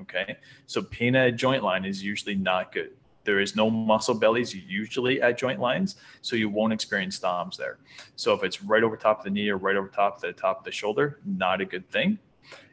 Okay. 0.00 0.36
So 0.66 0.82
pain 0.82 1.14
at 1.16 1.28
a 1.28 1.32
joint 1.32 1.62
line 1.62 1.84
is 1.84 2.02
usually 2.02 2.34
not 2.34 2.72
good. 2.72 2.92
There 3.24 3.40
is 3.40 3.54
no 3.54 3.68
muscle 3.68 4.14
bellies 4.14 4.54
usually 4.54 5.20
at 5.20 5.36
joint 5.36 5.60
lines, 5.60 5.96
so 6.22 6.34
you 6.34 6.48
won't 6.48 6.72
experience 6.72 7.18
DOMs 7.18 7.58
there. 7.58 7.78
So 8.16 8.32
if 8.32 8.42
it's 8.42 8.62
right 8.62 8.82
over 8.82 8.96
top 8.96 9.18
of 9.18 9.24
the 9.24 9.30
knee 9.30 9.50
or 9.50 9.58
right 9.58 9.76
over 9.76 9.88
top 9.88 10.16
of 10.16 10.22
the 10.22 10.32
top 10.32 10.58
of 10.60 10.64
the 10.64 10.72
shoulder, 10.72 11.20
not 11.26 11.60
a 11.60 11.66
good 11.66 11.86
thing. 11.90 12.18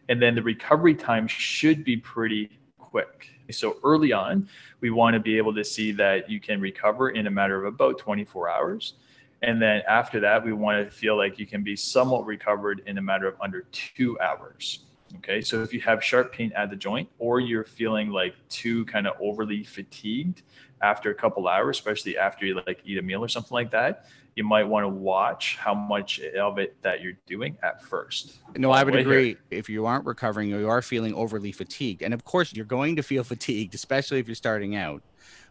And 0.08 0.22
then 0.22 0.34
the 0.34 0.41
recovery 0.41 0.96
time 0.96 1.28
should 1.28 1.84
be 1.84 1.98
pretty 1.98 2.58
quick. 2.78 3.28
So 3.52 3.78
early 3.84 4.13
on, 4.13 4.48
we 4.80 4.91
want 4.91 5.15
to 5.15 5.20
be 5.20 5.38
able 5.38 5.54
to 5.56 5.63
see 5.63 5.91
that 5.94 6.30
you 6.30 6.39
can 6.39 6.62
recover 6.62 7.10
in 7.10 7.28
a 7.28 7.32
matter 7.32 7.58
of 7.58 7.74
about 7.74 7.98
24 7.98 8.50
hours. 8.50 8.94
And 9.41 9.62
then 9.62 9.82
after 9.88 10.19
that, 10.21 10.43
we 10.43 10.54
want 10.54 10.84
to 10.84 10.91
feel 10.91 11.17
like 11.17 11.38
you 11.38 11.45
can 11.45 11.63
be 11.63 11.76
somewhat 11.76 12.26
recovered 12.26 12.82
in 12.86 12.98
a 12.98 13.02
matter 13.02 13.28
of 13.28 13.36
under 13.41 13.62
two 13.71 14.19
hours. 14.19 14.86
Okay. 15.17 15.41
So 15.41 15.62
if 15.62 15.74
you 15.74 15.82
have 15.82 16.04
sharp 16.04 16.34
pain 16.34 16.52
at 16.56 16.69
the 16.69 16.76
joint 16.76 17.08
or 17.19 17.39
you're 17.39 17.63
feeling 17.63 18.10
like 18.10 18.36
too 18.50 18.86
kind 18.86 19.08
of 19.08 19.13
overly 19.21 19.63
fatigued 19.63 20.41
after 20.82 21.12
a 21.12 21.15
couple 21.15 21.48
hours, 21.48 21.78
especially 21.78 22.17
after 22.17 22.45
you 22.45 22.60
like 22.65 22.82
eat 22.86 22.98
a 22.98 23.02
meal 23.02 23.24
or 23.24 23.28
something 23.28 23.54
like 23.54 23.71
that, 23.71 24.08
you 24.36 24.43
might 24.43 24.65
want 24.65 24.84
to 24.84 24.89
watch 24.89 25.56
how 25.58 25.74
much 25.74 26.19
of 26.19 26.58
it 26.58 26.76
that 26.82 27.02
you're 27.02 27.17
doing 27.26 27.58
at 27.63 27.82
first. 27.82 28.39
No, 28.58 28.71
I 28.71 28.84
would 28.84 28.95
agree. 28.95 29.28
Here. 29.28 29.38
If 29.52 29.69
you 29.69 29.86
aren't 29.86 30.06
recovering 30.06 30.54
or 30.54 30.60
you 30.60 30.69
are 30.69 30.82
feeling 30.82 31.13
overly 31.13 31.54
fatigued, 31.54 32.02
and 32.02 32.13
of 32.13 32.26
course 32.26 32.54
you're 32.54 32.65
going 32.65 32.98
to 32.98 33.04
feel 33.04 33.24
fatigued, 33.34 33.74
especially 33.74 34.19
if 34.19 34.28
you're 34.28 34.36
starting 34.36 34.76
out. 34.76 35.02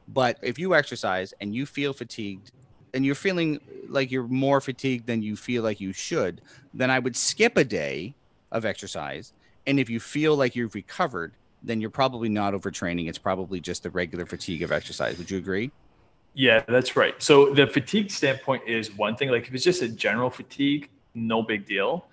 But 0.07 0.39
if 0.43 0.59
you 0.59 0.75
exercise 0.75 1.33
and 1.41 1.55
you 1.55 1.65
feel 1.65 1.95
fatigued 1.95 2.53
and 2.95 3.05
you're 3.05 3.15
feeling 3.17 3.61
like 3.89 4.11
you're 4.11 4.29
more 4.29 4.61
fatigued 4.61 5.07
than 5.07 5.21
you 5.21 5.37
feel 5.37 5.63
like 5.63 5.81
you 5.81 5.93
should, 5.93 6.41
then 6.73 6.91
I 6.91 7.01
would 7.01 7.17
skip 7.17 7.57
a 7.57 7.65
day 7.65 8.15
of 8.53 8.65
exercise. 8.65 9.33
And 9.67 9.81
if 9.81 9.91
you 9.91 9.99
feel 9.99 10.37
like 10.37 10.55
you've 10.55 10.75
recovered, 10.75 11.33
then 11.63 11.81
you're 11.81 11.91
probably 11.91 12.29
not 12.29 12.55
overtraining. 12.55 13.09
It's 13.09 13.19
probably 13.19 13.61
just 13.61 13.83
the 13.83 13.91
regular 13.91 14.25
fatigue 14.25 14.63
of 14.63 14.71
exercise. 14.71 15.19
Would 15.19 15.31
you 15.31 15.39
agree? 15.39 15.73
Yeah, 16.35 16.63
that's 16.69 16.97
right. 16.97 17.21
So 17.23 17.53
the 17.53 17.67
fatigue 17.67 18.11
standpoint 18.11 18.63
is 18.67 18.95
one 18.97 19.17
thing. 19.17 19.31
Like 19.31 19.49
if 19.49 19.55
it's 19.55 19.65
just 19.65 19.83
a 19.83 19.89
general 19.89 20.31
fatigue, 20.31 20.89
no 21.15 21.43
big 21.43 21.67
deal. 21.67 22.07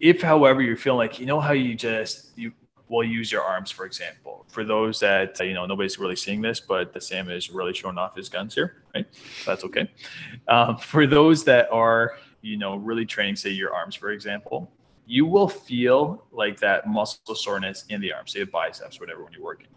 If, 0.00 0.22
however, 0.22 0.62
you're 0.62 0.76
feeling 0.76 0.98
like 0.98 1.18
you 1.18 1.26
know 1.26 1.40
how 1.40 1.52
you 1.52 1.74
just 1.74 2.36
you 2.36 2.52
will 2.88 3.04
use 3.04 3.30
your 3.30 3.42
arms, 3.42 3.70
for 3.70 3.84
example. 3.84 4.44
For 4.48 4.64
those 4.64 5.00
that, 5.00 5.38
you 5.40 5.54
know, 5.54 5.66
nobody's 5.66 5.98
really 5.98 6.16
seeing 6.16 6.40
this, 6.40 6.60
but 6.60 6.92
the 6.92 7.00
Sam 7.00 7.30
is 7.30 7.50
really 7.50 7.74
showing 7.74 7.98
off 7.98 8.16
his 8.16 8.28
guns 8.28 8.54
here, 8.54 8.82
right? 8.98 9.06
That's 9.46 9.64
okay. 9.64 9.90
Um, 10.48 10.76
for 10.76 11.06
those 11.06 11.44
that 11.44 11.70
are, 11.70 12.18
you 12.42 12.56
know, 12.56 12.76
really 12.76 13.06
training, 13.06 13.36
say 13.36 13.50
your 13.50 13.74
arms, 13.74 13.94
for 13.94 14.10
example, 14.10 14.70
you 15.06 15.24
will 15.24 15.48
feel 15.48 16.26
like 16.32 16.60
that 16.60 16.86
muscle 16.86 17.34
soreness 17.34 17.84
in 17.88 18.00
the 18.00 18.12
arms, 18.12 18.32
say 18.32 18.44
biceps, 18.44 19.00
whatever, 19.00 19.24
when 19.24 19.32
you're 19.32 19.42
working. 19.42 19.68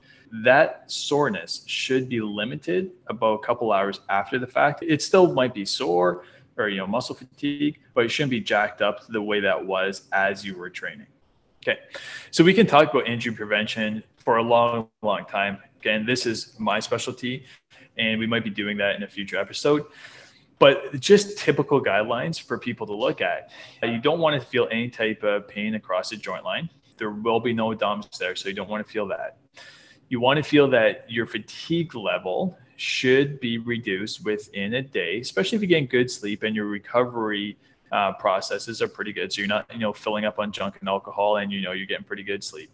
That 0.43 0.91
soreness 0.91 1.63
should 1.67 2.09
be 2.09 2.21
limited 2.21 2.91
about 3.07 3.35
a 3.35 3.39
couple 3.39 3.71
hours 3.71 4.01
after 4.09 4.39
the 4.39 4.47
fact. 4.47 4.83
It 4.85 5.01
still 5.01 5.33
might 5.33 5.53
be 5.53 5.65
sore 5.65 6.23
or, 6.57 6.67
you 6.69 6.77
know, 6.77 6.87
muscle 6.87 7.15
fatigue, 7.15 7.79
but 7.93 8.05
it 8.05 8.09
shouldn't 8.09 8.31
be 8.31 8.41
jacked 8.41 8.81
up 8.81 9.07
the 9.07 9.21
way 9.21 9.39
that 9.39 9.65
was 9.65 10.03
as 10.11 10.45
you 10.45 10.55
were 10.55 10.69
training. 10.69 11.07
Okay, 11.63 11.79
so 12.31 12.43
we 12.43 12.53
can 12.53 12.65
talk 12.65 12.91
about 12.91 13.07
injury 13.07 13.33
prevention 13.33 14.03
for 14.17 14.37
a 14.37 14.41
long, 14.41 14.89
long 15.01 15.25
time. 15.25 15.59
Again, 15.79 16.05
this 16.05 16.25
is 16.25 16.55
my 16.59 16.79
specialty, 16.79 17.45
and 18.01 18.19
we 18.19 18.27
might 18.27 18.43
be 18.43 18.49
doing 18.49 18.77
that 18.77 18.95
in 18.95 19.03
a 19.03 19.07
future 19.07 19.37
episode. 19.37 19.85
But 20.59 20.99
just 20.99 21.37
typical 21.37 21.81
guidelines 21.81 22.41
for 22.41 22.57
people 22.57 22.85
to 22.87 22.93
look 22.93 23.21
at. 23.21 23.51
You 23.81 23.99
don't 23.99 24.19
want 24.19 24.39
to 24.39 24.45
feel 24.45 24.67
any 24.69 24.89
type 24.89 25.23
of 25.23 25.47
pain 25.47 25.75
across 25.75 26.09
the 26.09 26.17
joint 26.17 26.43
line. 26.43 26.69
There 26.97 27.11
will 27.11 27.39
be 27.39 27.53
no 27.53 27.73
DOMs 27.73 28.17
there, 28.19 28.35
so 28.35 28.49
you 28.49 28.55
don't 28.55 28.69
want 28.69 28.85
to 28.85 28.91
feel 28.91 29.07
that. 29.07 29.37
You 30.09 30.19
want 30.19 30.37
to 30.37 30.43
feel 30.43 30.69
that 30.69 31.05
your 31.09 31.25
fatigue 31.25 31.95
level 31.95 32.57
should 32.75 33.39
be 33.39 33.57
reduced 33.59 34.23
within 34.25 34.73
a 34.73 34.81
day, 34.81 35.19
especially 35.19 35.55
if 35.55 35.61
you're 35.61 35.69
getting 35.69 35.87
good 35.87 36.11
sleep 36.11 36.43
and 36.43 36.55
your 36.55 36.65
recovery 36.65 37.57
uh, 37.91 38.13
processes 38.13 38.81
are 38.81 38.87
pretty 38.87 39.13
good. 39.13 39.31
So 39.31 39.41
you're 39.41 39.47
not, 39.47 39.65
you 39.71 39.79
know, 39.79 39.93
filling 39.93 40.25
up 40.25 40.39
on 40.39 40.51
junk 40.51 40.77
and 40.79 40.89
alcohol, 40.89 41.37
and 41.37 41.51
you 41.51 41.61
know 41.61 41.71
you're 41.71 41.87
getting 41.87 42.05
pretty 42.05 42.23
good 42.23 42.43
sleep. 42.43 42.71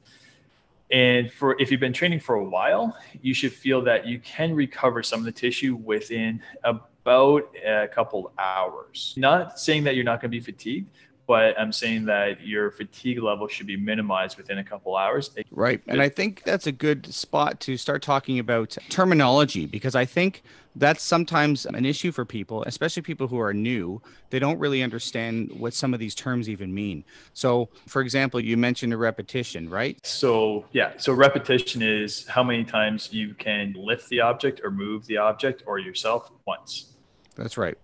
And 0.92 1.32
for 1.32 1.60
if 1.60 1.70
you've 1.70 1.80
been 1.80 1.94
training 1.94 2.20
for 2.22 2.36
a 2.36 2.44
while, 2.44 2.98
you 3.22 3.34
should 3.34 3.52
feel 3.52 3.82
that 3.84 4.08
you 4.08 4.20
can 4.20 4.54
recover 4.54 5.04
some 5.04 5.20
of 5.20 5.26
the 5.26 5.32
tissue 5.32 5.76
within 5.76 6.42
about 6.64 7.44
a 7.66 7.88
couple 7.88 8.32
hours. 8.40 9.14
Not 9.18 9.60
saying 9.60 9.84
that 9.84 9.96
you're 9.96 10.06
not 10.06 10.22
going 10.22 10.32
to 10.32 10.38
be 10.38 10.44
fatigued, 10.44 10.90
but 11.28 11.60
I'm 11.60 11.74
saying 11.74 12.06
that 12.06 12.42
your 12.42 12.72
fatigue 12.72 13.22
level 13.22 13.50
should 13.50 13.68
be 13.68 13.76
minimized 13.76 14.38
within 14.38 14.60
a 14.60 14.64
couple 14.64 14.96
hours. 14.96 15.30
Right. 15.52 15.82
And 15.86 16.02
I 16.02 16.08
think 16.08 16.44
that's 16.44 16.68
a 16.68 16.72
good 16.72 17.14
spot 17.14 17.60
to 17.62 17.76
start 17.76 18.02
talking 18.02 18.40
about 18.40 18.78
terminology 18.90 19.66
because 19.66 19.94
I 19.94 20.06
think 20.06 20.42
that's 20.78 21.04
sometimes 21.04 21.66
an 21.66 21.86
issue 21.86 22.14
for 22.14 22.24
people, 22.24 22.64
especially 22.64 23.02
people 23.02 23.28
who 23.28 23.40
are 23.40 23.54
new. 23.54 24.02
They 24.30 24.40
don't 24.40 24.58
really 24.58 24.82
understand 24.82 25.52
what 25.52 25.74
some 25.74 25.94
of 25.94 26.00
these 26.00 26.16
terms 26.16 26.48
even 26.48 26.74
mean. 26.74 27.04
So, 27.34 27.70
for 27.88 28.02
example, 28.02 28.40
you 28.40 28.56
mentioned 28.56 28.94
a 28.94 28.98
repetition, 28.98 29.70
right? 29.70 30.00
So, 30.06 30.66
yeah. 30.72 30.94
So, 30.98 31.14
repetition 31.14 31.82
is 31.82 32.26
how 32.28 32.44
many 32.44 32.64
times 32.64 33.12
you 33.12 33.34
can 33.34 33.74
lift 33.76 34.08
the 34.10 34.22
object 34.22 34.62
or 34.64 34.72
move 34.72 35.06
the 35.08 35.18
object 35.18 35.64
or 35.66 35.80
yourself 35.80 36.32
once. 36.46 36.94
That's 37.36 37.58
right 37.58 37.78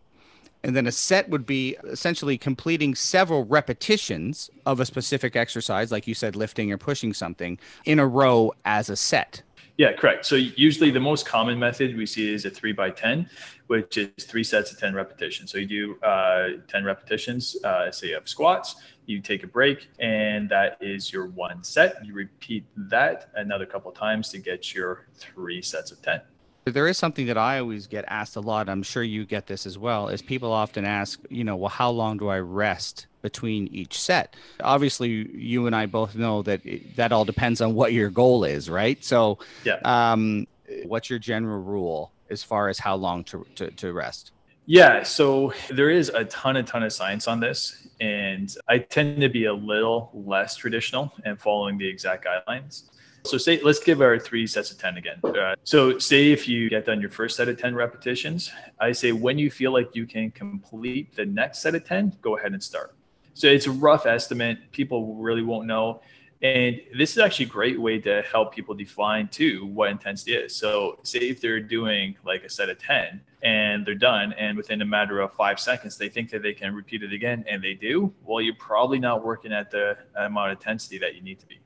And 0.64 0.76
then 0.76 0.88
a 0.88 0.92
set 0.92 1.30
would 1.30 1.46
be 1.46 1.76
essentially 1.84 2.38
completing 2.38 2.96
several 2.96 3.44
repetitions 3.44 4.50
of 4.66 4.80
a 4.80 4.86
specific 4.86 5.36
exercise, 5.36 5.92
like 5.92 6.08
you 6.08 6.14
said, 6.14 6.36
lifting 6.36 6.72
or 6.72 6.78
pushing 6.78 7.14
something 7.14 7.60
in 7.86 8.00
a 8.00 8.08
row 8.08 8.54
as 8.64 8.90
a 8.90 8.96
set. 8.96 9.44
Yeah, 9.78 9.92
correct. 9.94 10.26
So 10.26 10.36
usually 10.36 10.92
the 10.92 11.00
most 11.00 11.26
common 11.26 11.58
method 11.58 11.98
we 11.98 12.06
see 12.06 12.32
is 12.32 12.46
a 12.46 12.50
three 12.50 12.74
by 12.74 12.92
10, 12.92 13.28
which 13.68 13.98
is 13.98 14.24
three 14.24 14.44
sets 14.44 14.72
of 14.72 14.80
10 14.80 14.94
repetitions. 14.94 15.52
So 15.52 15.58
you 15.58 15.66
do 15.66 16.08
uh, 16.08 16.50
10 16.68 16.84
repetitions, 16.84 17.58
uh, 17.64 17.92
say 17.92 18.12
have 18.12 18.30
squats, 18.30 18.76
you 19.08 19.20
take 19.20 19.44
a 19.44 19.48
break, 19.48 19.90
and 20.00 20.48
that 20.50 20.78
is 20.80 21.12
your 21.12 21.28
one 21.28 21.64
set. 21.64 22.06
You 22.06 22.14
repeat 22.14 22.66
that 22.78 23.32
another 23.36 23.66
couple 23.66 23.92
times 23.92 24.30
to 24.30 24.38
get 24.38 24.76
your 24.76 25.08
three 25.16 25.62
sets 25.62 25.92
of 25.92 26.02
10. 26.04 26.22
There 26.66 26.88
is 26.88 26.98
something 26.98 27.26
that 27.28 27.38
I 27.38 27.60
always 27.60 27.88
get 27.88 28.06
asked 28.08 28.36
a 28.36 28.40
lot. 28.40 28.70
I'm 28.70 28.84
sure 28.84 29.04
you 29.04 29.26
get 29.26 29.48
this 29.48 29.66
as 29.66 29.78
well. 29.78 30.08
Is 30.08 30.22
people 30.22 30.52
often 30.52 30.86
ask, 30.86 31.20
you 31.30 31.44
know, 31.44 31.56
well, 31.56 31.70
how 31.70 31.90
long 31.90 32.18
do 32.18 32.30
I 32.30 32.40
rest 32.40 33.08
between 33.22 33.68
each 33.68 34.00
set? 34.00 34.36
Obviously, 34.62 35.10
you 35.38 35.68
and 35.68 35.76
I 35.76 35.88
both 35.88 36.16
know 36.16 36.42
that 36.44 36.62
that 36.96 37.12
all 37.12 37.26
depends 37.26 37.60
on 37.60 37.74
what 37.74 37.92
your 37.92 38.10
goal 38.10 38.44
is, 38.46 38.70
right? 38.70 39.04
So, 39.04 39.40
yeah. 39.66 39.80
Um, 39.84 40.48
what's 40.86 41.10
your 41.10 41.20
general 41.20 41.62
rule 41.62 42.12
as 42.30 42.44
far 42.44 42.70
as 42.70 42.80
how 42.80 42.96
long 42.96 43.24
to, 43.26 43.46
to, 43.56 43.72
to 43.72 43.94
rest? 43.94 44.32
Yeah, 44.66 45.04
so 45.04 45.54
there 45.70 45.90
is 45.90 46.10
a 46.10 46.24
ton, 46.26 46.56
a 46.56 46.64
ton 46.64 46.84
of 46.84 46.94
science 46.94 47.28
on 47.28 47.42
this, 47.42 47.86
and 48.00 48.56
I 48.70 48.78
tend 48.78 49.20
to 49.20 49.28
be 49.28 49.46
a 49.46 49.54
little 49.54 50.10
less 50.14 50.56
traditional 50.56 51.12
and 51.26 51.40
following 51.40 51.78
the 51.78 51.88
exact 51.88 52.26
guidelines. 52.26 52.84
So 53.26 53.38
say, 53.38 53.62
let's 53.64 53.80
give 53.80 54.02
our 54.02 54.20
three 54.20 54.46
sets 54.46 54.72
of 54.72 54.78
10 54.78 54.98
again. 54.98 55.20
Uh, 55.24 55.56
so 55.64 55.98
say 55.98 56.32
if 56.32 56.48
you 56.48 56.70
get 56.70 56.86
done 56.86 57.00
your 57.00 57.10
first 57.10 57.38
set 57.38 57.48
of 57.48 57.58
10 57.58 57.74
repetitions, 57.74 58.52
I 58.80 58.92
say 58.92 59.14
when 59.14 59.38
you 59.38 59.50
feel 59.50 59.72
like 59.72 59.96
you 59.96 60.06
can 60.06 60.30
complete 60.32 61.16
the 61.16 61.26
next 61.26 61.62
set 61.62 61.74
of 61.74 61.86
10, 61.86 62.18
go 62.22 62.38
ahead 62.38 62.52
and 62.52 62.62
start. 62.62 62.96
So 63.34 63.48
it's 63.48 63.66
a 63.66 63.72
rough 63.72 64.06
estimate. 64.06 64.72
People 64.72 65.16
really 65.16 65.42
won't 65.42 65.68
know. 65.68 66.02
And 66.42 66.82
this 66.98 67.14
is 67.14 67.20
actually 67.20 67.46
a 67.46 67.50
great 67.50 67.80
way 67.80 68.00
to 68.00 68.22
help 68.30 68.54
people 68.54 68.76
define 68.76 69.30
too 69.30 69.66
what 69.68 69.90
intensity 69.90 70.34
is. 70.34 70.54
So 70.54 71.00
say 71.04 71.20
if 71.20 71.40
they're 71.40 71.62
doing 71.62 72.18
like 72.26 72.44
a 72.44 72.50
set 72.50 72.68
of 72.68 72.78
10 72.80 73.22
and 73.42 73.86
they're 73.86 73.96
done 73.96 74.34
and 74.34 74.58
within 74.58 74.82
a 74.82 74.86
matter 74.86 75.22
of 75.22 75.34
five 75.34 75.62
seconds, 75.62 75.98
they 75.98 76.10
think 76.10 76.30
that 76.32 76.42
they 76.42 76.54
can 76.54 76.76
repeat 76.76 77.02
it 77.02 77.14
again 77.14 77.46
and 77.50 77.64
they 77.64 77.74
do, 77.74 78.14
well, 78.26 78.42
you're 78.42 78.56
probably 78.56 79.00
not 79.00 79.24
working 79.24 79.54
at 79.54 79.72
the 79.72 79.98
amount 80.16 80.52
of 80.52 80.58
intensity 80.58 80.98
that 80.98 81.16
you 81.16 81.22
need 81.22 81.40
to 81.40 81.46
be 81.46 81.60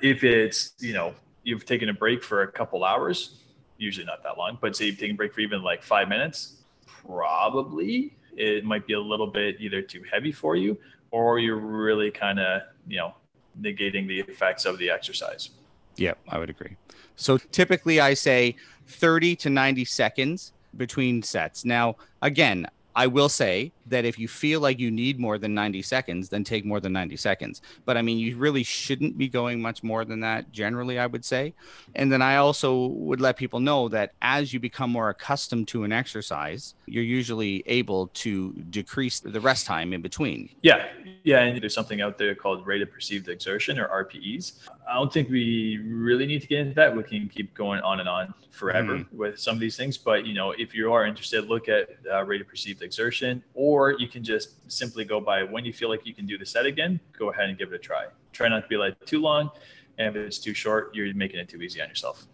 if 0.00 0.24
it's 0.24 0.74
you 0.78 0.92
know 0.92 1.14
you've 1.42 1.64
taken 1.64 1.88
a 1.88 1.94
break 1.94 2.22
for 2.22 2.42
a 2.42 2.52
couple 2.52 2.84
hours 2.84 3.42
usually 3.78 4.06
not 4.06 4.22
that 4.22 4.36
long 4.36 4.58
but 4.60 4.76
say 4.76 4.86
you've 4.86 4.98
taken 4.98 5.14
a 5.14 5.16
break 5.16 5.32
for 5.32 5.40
even 5.40 5.62
like 5.62 5.82
five 5.82 6.08
minutes 6.08 6.62
probably 6.86 8.14
it 8.36 8.64
might 8.64 8.86
be 8.86 8.92
a 8.92 9.00
little 9.00 9.26
bit 9.26 9.56
either 9.58 9.80
too 9.80 10.02
heavy 10.10 10.32
for 10.32 10.56
you 10.56 10.76
or 11.10 11.38
you're 11.38 11.56
really 11.56 12.10
kind 12.10 12.38
of 12.38 12.62
you 12.86 12.96
know 12.96 13.14
negating 13.60 14.06
the 14.06 14.20
effects 14.20 14.66
of 14.66 14.76
the 14.78 14.90
exercise. 14.90 15.50
Yeah 15.96 16.12
i 16.28 16.38
would 16.38 16.50
agree. 16.50 16.76
So 17.16 17.38
typically 17.38 18.00
i 18.00 18.14
say 18.14 18.56
30 18.88 19.36
to 19.36 19.50
90 19.50 19.84
seconds 19.84 20.52
between 20.76 21.22
sets. 21.22 21.64
Now 21.64 21.96
again 22.20 22.66
I 22.94 23.06
will 23.06 23.28
say 23.28 23.72
that 23.88 24.04
if 24.04 24.18
you 24.18 24.28
feel 24.28 24.60
like 24.60 24.78
you 24.78 24.90
need 24.90 25.18
more 25.18 25.38
than 25.38 25.54
90 25.54 25.82
seconds, 25.82 26.28
then 26.28 26.44
take 26.44 26.64
more 26.64 26.80
than 26.80 26.92
90 26.92 27.16
seconds. 27.16 27.62
But 27.84 27.96
I 27.96 28.02
mean, 28.02 28.18
you 28.18 28.36
really 28.36 28.62
shouldn't 28.62 29.16
be 29.16 29.28
going 29.28 29.60
much 29.60 29.82
more 29.82 30.04
than 30.04 30.20
that, 30.20 30.52
generally, 30.52 30.98
I 30.98 31.06
would 31.06 31.24
say. 31.24 31.54
And 31.94 32.10
then 32.10 32.22
I 32.22 32.36
also 32.36 32.86
would 32.86 33.20
let 33.20 33.36
people 33.36 33.60
know 33.60 33.88
that 33.88 34.12
as 34.22 34.52
you 34.52 34.60
become 34.60 34.90
more 34.90 35.10
accustomed 35.10 35.68
to 35.68 35.84
an 35.84 35.92
exercise, 35.92 36.74
you're 36.86 37.04
usually 37.04 37.62
able 37.66 38.08
to 38.08 38.52
decrease 38.70 39.20
the 39.20 39.40
rest 39.40 39.66
time 39.66 39.92
in 39.92 40.02
between. 40.02 40.50
Yeah. 40.62 40.86
Yeah. 41.24 41.40
And 41.40 41.60
there's 41.60 41.74
something 41.74 42.00
out 42.00 42.18
there 42.18 42.34
called 42.34 42.66
rate 42.66 42.82
of 42.82 42.90
perceived 42.90 43.28
exertion 43.28 43.78
or 43.78 43.88
RPEs. 44.04 44.68
I 44.88 44.94
don't 44.94 45.12
think 45.12 45.28
we 45.28 45.78
really 45.84 46.26
need 46.26 46.42
to 46.42 46.48
get 46.48 46.60
into 46.60 46.74
that. 46.74 46.96
We 46.96 47.02
can 47.02 47.28
keep 47.28 47.54
going 47.54 47.80
on 47.80 48.00
and 48.00 48.08
on 48.08 48.34
forever 48.50 48.98
mm. 48.98 49.12
with 49.12 49.38
some 49.38 49.54
of 49.54 49.60
these 49.60 49.76
things. 49.76 49.96
But, 49.98 50.26
you 50.26 50.34
know, 50.34 50.52
if 50.52 50.74
you 50.74 50.92
are 50.92 51.06
interested, 51.06 51.48
look 51.48 51.68
at 51.68 51.90
uh, 52.10 52.24
rate 52.24 52.40
of 52.40 52.48
perceived 52.48 52.82
exertion, 52.82 53.42
or 53.54 53.75
you 53.98 54.08
can 54.08 54.22
just 54.24 54.70
simply 54.70 55.04
go 55.04 55.20
by 55.20 55.42
when 55.42 55.64
you 55.64 55.72
feel 55.72 55.88
like 55.88 56.06
you 56.06 56.14
can 56.14 56.26
do 56.26 56.38
the 56.38 56.46
set 56.46 56.66
again, 56.66 57.00
go 57.18 57.30
ahead 57.30 57.48
and 57.48 57.58
give 57.58 57.72
it 57.72 57.76
a 57.76 57.78
try. 57.78 58.06
Try 58.32 58.48
not 58.48 58.62
to 58.62 58.68
be 58.68 58.76
like 58.76 59.04
too 59.04 59.20
long. 59.20 59.50
And 59.98 60.08
if 60.08 60.16
it's 60.16 60.38
too 60.38 60.54
short, 60.54 60.94
you're 60.94 61.12
making 61.14 61.40
it 61.40 61.48
too 61.48 61.62
easy 61.62 61.80
on 61.80 61.88
yourself. 61.88 62.26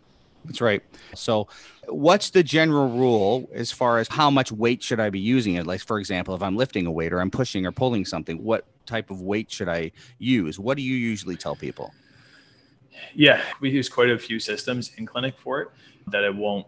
That's 0.44 0.60
right. 0.60 0.82
So, 1.14 1.46
what's 1.86 2.30
the 2.30 2.42
general 2.42 2.88
rule 2.88 3.48
as 3.54 3.70
far 3.70 3.98
as 3.98 4.08
how 4.08 4.30
much 4.30 4.50
weight 4.50 4.82
should 4.82 4.98
I 4.98 5.10
be 5.10 5.20
using 5.20 5.54
it? 5.54 5.66
Like, 5.66 5.80
for 5.80 6.00
example, 6.00 6.34
if 6.34 6.42
I'm 6.42 6.56
lifting 6.56 6.86
a 6.86 6.90
weight 6.90 7.12
or 7.12 7.20
I'm 7.20 7.30
pushing 7.30 7.64
or 7.64 7.70
pulling 7.70 8.04
something, 8.04 8.42
what 8.42 8.66
type 8.86 9.10
of 9.10 9.22
weight 9.22 9.50
should 9.50 9.68
I 9.68 9.92
use? 10.18 10.58
What 10.58 10.76
do 10.76 10.82
you 10.82 10.96
usually 10.96 11.36
tell 11.36 11.54
people? 11.54 11.94
Yeah, 13.14 13.40
we 13.60 13.70
use 13.70 13.88
quite 13.88 14.10
a 14.10 14.18
few 14.18 14.40
systems 14.40 14.92
in 14.96 15.06
clinic 15.06 15.34
for 15.38 15.60
it 15.62 15.68
that 16.08 16.24
I 16.24 16.30
won't 16.30 16.66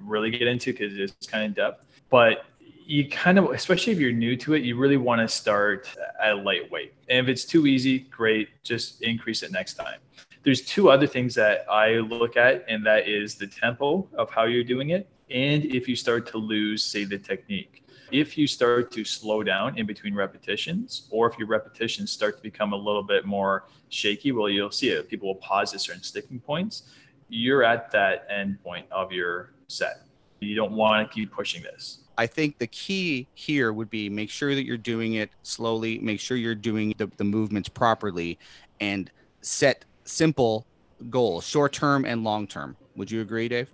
really 0.00 0.30
get 0.30 0.48
into 0.48 0.72
because 0.72 0.98
it's 0.98 1.26
kind 1.26 1.44
of 1.44 1.54
depth. 1.54 1.84
But 2.10 2.44
you 2.86 3.08
kind 3.08 3.36
of, 3.36 3.46
especially 3.50 3.92
if 3.92 3.98
you're 3.98 4.12
new 4.12 4.36
to 4.36 4.54
it, 4.54 4.62
you 4.62 4.76
really 4.76 4.96
want 4.96 5.20
to 5.20 5.26
start 5.26 5.88
at 6.22 6.44
lightweight. 6.44 6.94
And 7.08 7.26
if 7.26 7.28
it's 7.28 7.44
too 7.44 7.66
easy, 7.66 7.98
great, 7.98 8.48
just 8.62 9.02
increase 9.02 9.42
it 9.42 9.50
next 9.50 9.74
time. 9.74 9.98
There's 10.44 10.62
two 10.62 10.88
other 10.88 11.08
things 11.08 11.34
that 11.34 11.66
I 11.68 11.94
look 11.94 12.36
at, 12.36 12.64
and 12.68 12.86
that 12.86 13.08
is 13.08 13.34
the 13.34 13.48
tempo 13.48 14.08
of 14.16 14.30
how 14.30 14.44
you're 14.44 14.62
doing 14.62 14.90
it. 14.90 15.08
And 15.30 15.64
if 15.64 15.88
you 15.88 15.96
start 15.96 16.28
to 16.28 16.38
lose, 16.38 16.84
say, 16.84 17.04
the 17.04 17.18
technique. 17.18 17.82
If 18.12 18.38
you 18.38 18.46
start 18.46 18.92
to 18.92 19.04
slow 19.04 19.42
down 19.42 19.76
in 19.76 19.84
between 19.84 20.14
repetitions, 20.14 21.08
or 21.10 21.28
if 21.28 21.36
your 21.36 21.48
repetitions 21.48 22.12
start 22.12 22.36
to 22.36 22.42
become 22.42 22.72
a 22.72 22.76
little 22.76 23.02
bit 23.02 23.24
more 23.24 23.64
shaky, 23.88 24.30
well, 24.30 24.48
you'll 24.48 24.70
see 24.70 24.90
it. 24.90 25.08
People 25.08 25.26
will 25.26 25.40
pause 25.40 25.74
at 25.74 25.80
certain 25.80 26.04
sticking 26.04 26.38
points. 26.38 26.84
You're 27.28 27.64
at 27.64 27.90
that 27.90 28.28
end 28.30 28.62
point 28.62 28.86
of 28.92 29.10
your 29.10 29.54
set. 29.66 30.02
You 30.38 30.54
don't 30.54 30.72
want 30.72 31.10
to 31.10 31.12
keep 31.12 31.32
pushing 31.32 31.64
this. 31.64 32.05
I 32.18 32.26
think 32.26 32.58
the 32.58 32.66
key 32.66 33.28
here 33.34 33.72
would 33.72 33.90
be 33.90 34.08
make 34.08 34.30
sure 34.30 34.54
that 34.54 34.64
you're 34.64 34.76
doing 34.76 35.14
it 35.14 35.30
slowly, 35.42 35.98
make 35.98 36.20
sure 36.20 36.36
you're 36.36 36.54
doing 36.54 36.94
the, 36.96 37.10
the 37.16 37.24
movements 37.24 37.68
properly, 37.68 38.38
and 38.80 39.10
set 39.40 39.84
simple 40.04 40.66
goals, 41.10 41.46
short 41.46 41.72
term 41.72 42.04
and 42.04 42.24
long 42.24 42.46
term. 42.46 42.76
Would 42.96 43.10
you 43.10 43.20
agree, 43.20 43.48
Dave? 43.48 43.68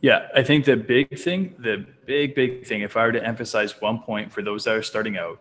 Yeah, 0.00 0.28
I 0.34 0.42
think 0.42 0.64
the 0.64 0.76
big 0.76 1.16
thing, 1.16 1.54
the 1.58 1.86
big, 2.06 2.34
big 2.34 2.66
thing, 2.66 2.80
if 2.80 2.96
I 2.96 3.06
were 3.06 3.12
to 3.12 3.24
emphasize 3.24 3.80
one 3.80 4.00
point 4.00 4.32
for 4.32 4.42
those 4.42 4.64
that 4.64 4.74
are 4.74 4.82
starting 4.82 5.16
out, 5.16 5.40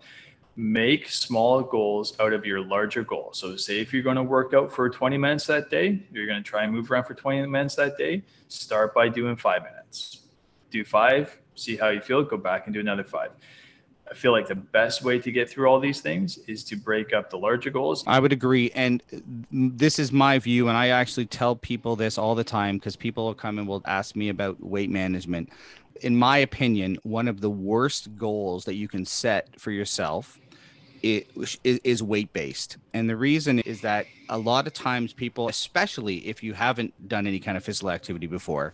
make 0.55 1.09
small 1.09 1.63
goals 1.63 2.19
out 2.19 2.31
of 2.31 2.45
your 2.45 2.61
larger 2.63 3.03
goal. 3.03 3.31
So, 3.33 3.55
say 3.55 3.79
if 3.79 3.91
you're 3.91 4.03
going 4.03 4.17
to 4.17 4.23
work 4.23 4.53
out 4.53 4.71
for 4.71 4.87
20 4.87 5.17
minutes 5.17 5.47
that 5.47 5.71
day, 5.71 6.05
you're 6.11 6.27
going 6.27 6.43
to 6.43 6.47
try 6.47 6.63
and 6.63 6.71
move 6.71 6.91
around 6.91 7.05
for 7.05 7.15
20 7.15 7.47
minutes 7.47 7.73
that 7.75 7.97
day, 7.97 8.21
start 8.49 8.93
by 8.93 9.09
doing 9.09 9.35
five 9.35 9.63
minutes. 9.63 10.27
Do 10.69 10.85
five, 10.85 11.40
see 11.55 11.75
how 11.75 11.89
you 11.89 12.01
feel, 12.01 12.23
go 12.23 12.37
back 12.37 12.67
and 12.67 12.73
do 12.73 12.79
another 12.79 13.03
five. 13.03 13.31
I 14.09 14.13
feel 14.13 14.33
like 14.33 14.47
the 14.47 14.55
best 14.55 15.03
way 15.03 15.19
to 15.19 15.31
get 15.31 15.49
through 15.49 15.67
all 15.67 15.79
these 15.79 16.01
things 16.01 16.37
is 16.39 16.65
to 16.65 16.75
break 16.75 17.13
up 17.13 17.29
the 17.29 17.37
larger 17.37 17.69
goals. 17.69 18.03
I 18.05 18.19
would 18.19 18.33
agree. 18.33 18.69
And 18.75 19.01
this 19.51 19.99
is 19.99 20.11
my 20.11 20.37
view. 20.37 20.67
And 20.67 20.77
I 20.77 20.89
actually 20.89 21.27
tell 21.27 21.55
people 21.55 21.95
this 21.95 22.17
all 22.17 22.35
the 22.35 22.43
time 22.43 22.75
because 22.75 22.97
people 22.97 23.25
will 23.25 23.33
come 23.33 23.57
and 23.57 23.65
will 23.67 23.81
ask 23.85 24.17
me 24.17 24.27
about 24.27 24.61
weight 24.61 24.89
management. 24.89 25.49
In 26.01 26.17
my 26.17 26.39
opinion, 26.39 26.97
one 27.03 27.29
of 27.29 27.39
the 27.39 27.49
worst 27.49 28.17
goals 28.17 28.65
that 28.65 28.73
you 28.73 28.89
can 28.89 29.05
set 29.05 29.57
for 29.57 29.71
yourself 29.71 30.39
is 31.03 32.03
weight 32.03 32.33
based. 32.33 32.77
And 32.93 33.09
the 33.09 33.15
reason 33.15 33.59
is 33.59 33.79
that 33.81 34.07
a 34.27 34.37
lot 34.37 34.67
of 34.67 34.73
times 34.73 35.13
people, 35.13 35.47
especially 35.47 36.27
if 36.27 36.43
you 36.43 36.53
haven't 36.53 37.07
done 37.07 37.27
any 37.27 37.39
kind 37.39 37.55
of 37.55 37.63
physical 37.63 37.89
activity 37.89 38.27
before, 38.27 38.73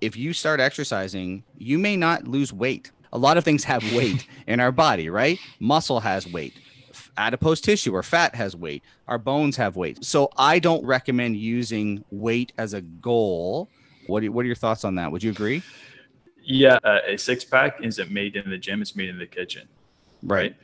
if 0.00 0.16
you 0.16 0.32
start 0.32 0.60
exercising, 0.60 1.44
you 1.58 1.78
may 1.78 1.96
not 1.96 2.26
lose 2.26 2.52
weight. 2.52 2.90
A 3.12 3.18
lot 3.18 3.36
of 3.36 3.44
things 3.44 3.64
have 3.64 3.94
weight 3.94 4.26
in 4.46 4.60
our 4.60 4.72
body, 4.72 5.10
right? 5.10 5.38
Muscle 5.58 6.00
has 6.00 6.26
weight. 6.26 6.58
Adipose 7.16 7.60
tissue 7.60 7.94
or 7.94 8.02
fat 8.02 8.34
has 8.34 8.56
weight. 8.56 8.82
Our 9.08 9.18
bones 9.18 9.56
have 9.56 9.76
weight. 9.76 10.04
So 10.04 10.30
I 10.36 10.58
don't 10.58 10.84
recommend 10.84 11.36
using 11.36 12.04
weight 12.10 12.52
as 12.56 12.74
a 12.74 12.80
goal. 12.80 13.68
What 14.06 14.24
are, 14.24 14.32
what 14.32 14.42
are 14.44 14.46
your 14.46 14.56
thoughts 14.56 14.84
on 14.84 14.94
that? 14.96 15.10
Would 15.12 15.22
you 15.22 15.30
agree? 15.30 15.62
Yeah, 16.42 16.78
uh, 16.84 16.98
a 17.06 17.16
six 17.16 17.44
pack 17.44 17.78
isn't 17.82 18.10
made 18.10 18.34
in 18.34 18.48
the 18.48 18.58
gym; 18.58 18.80
it's 18.80 18.96
made 18.96 19.10
in 19.10 19.18
the 19.18 19.26
kitchen, 19.26 19.68
right? 20.22 20.56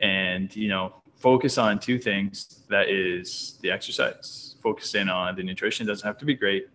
And 0.00 0.54
you 0.54 0.68
know, 0.68 1.02
focus 1.16 1.56
on 1.56 1.78
two 1.78 1.98
things. 1.98 2.64
That 2.68 2.88
is 2.88 3.58
the 3.62 3.70
exercise. 3.70 4.56
Focus 4.62 4.94
in 4.94 5.08
on 5.08 5.36
the 5.36 5.42
nutrition. 5.42 5.86
Doesn't 5.86 6.06
have 6.06 6.18
to 6.18 6.24
be 6.24 6.34
great 6.34 6.66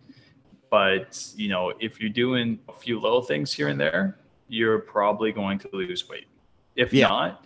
but 0.70 1.32
you 1.36 1.48
know, 1.48 1.72
if 1.80 2.00
you're 2.00 2.10
doing 2.10 2.58
a 2.68 2.72
few 2.72 3.00
little 3.00 3.22
things 3.22 3.52
here 3.52 3.68
and 3.68 3.80
there, 3.80 4.18
you're 4.48 4.78
probably 4.78 5.32
going 5.32 5.58
to 5.60 5.68
lose 5.72 6.08
weight. 6.08 6.26
If 6.76 6.92
yeah. 6.92 7.08
not, 7.08 7.44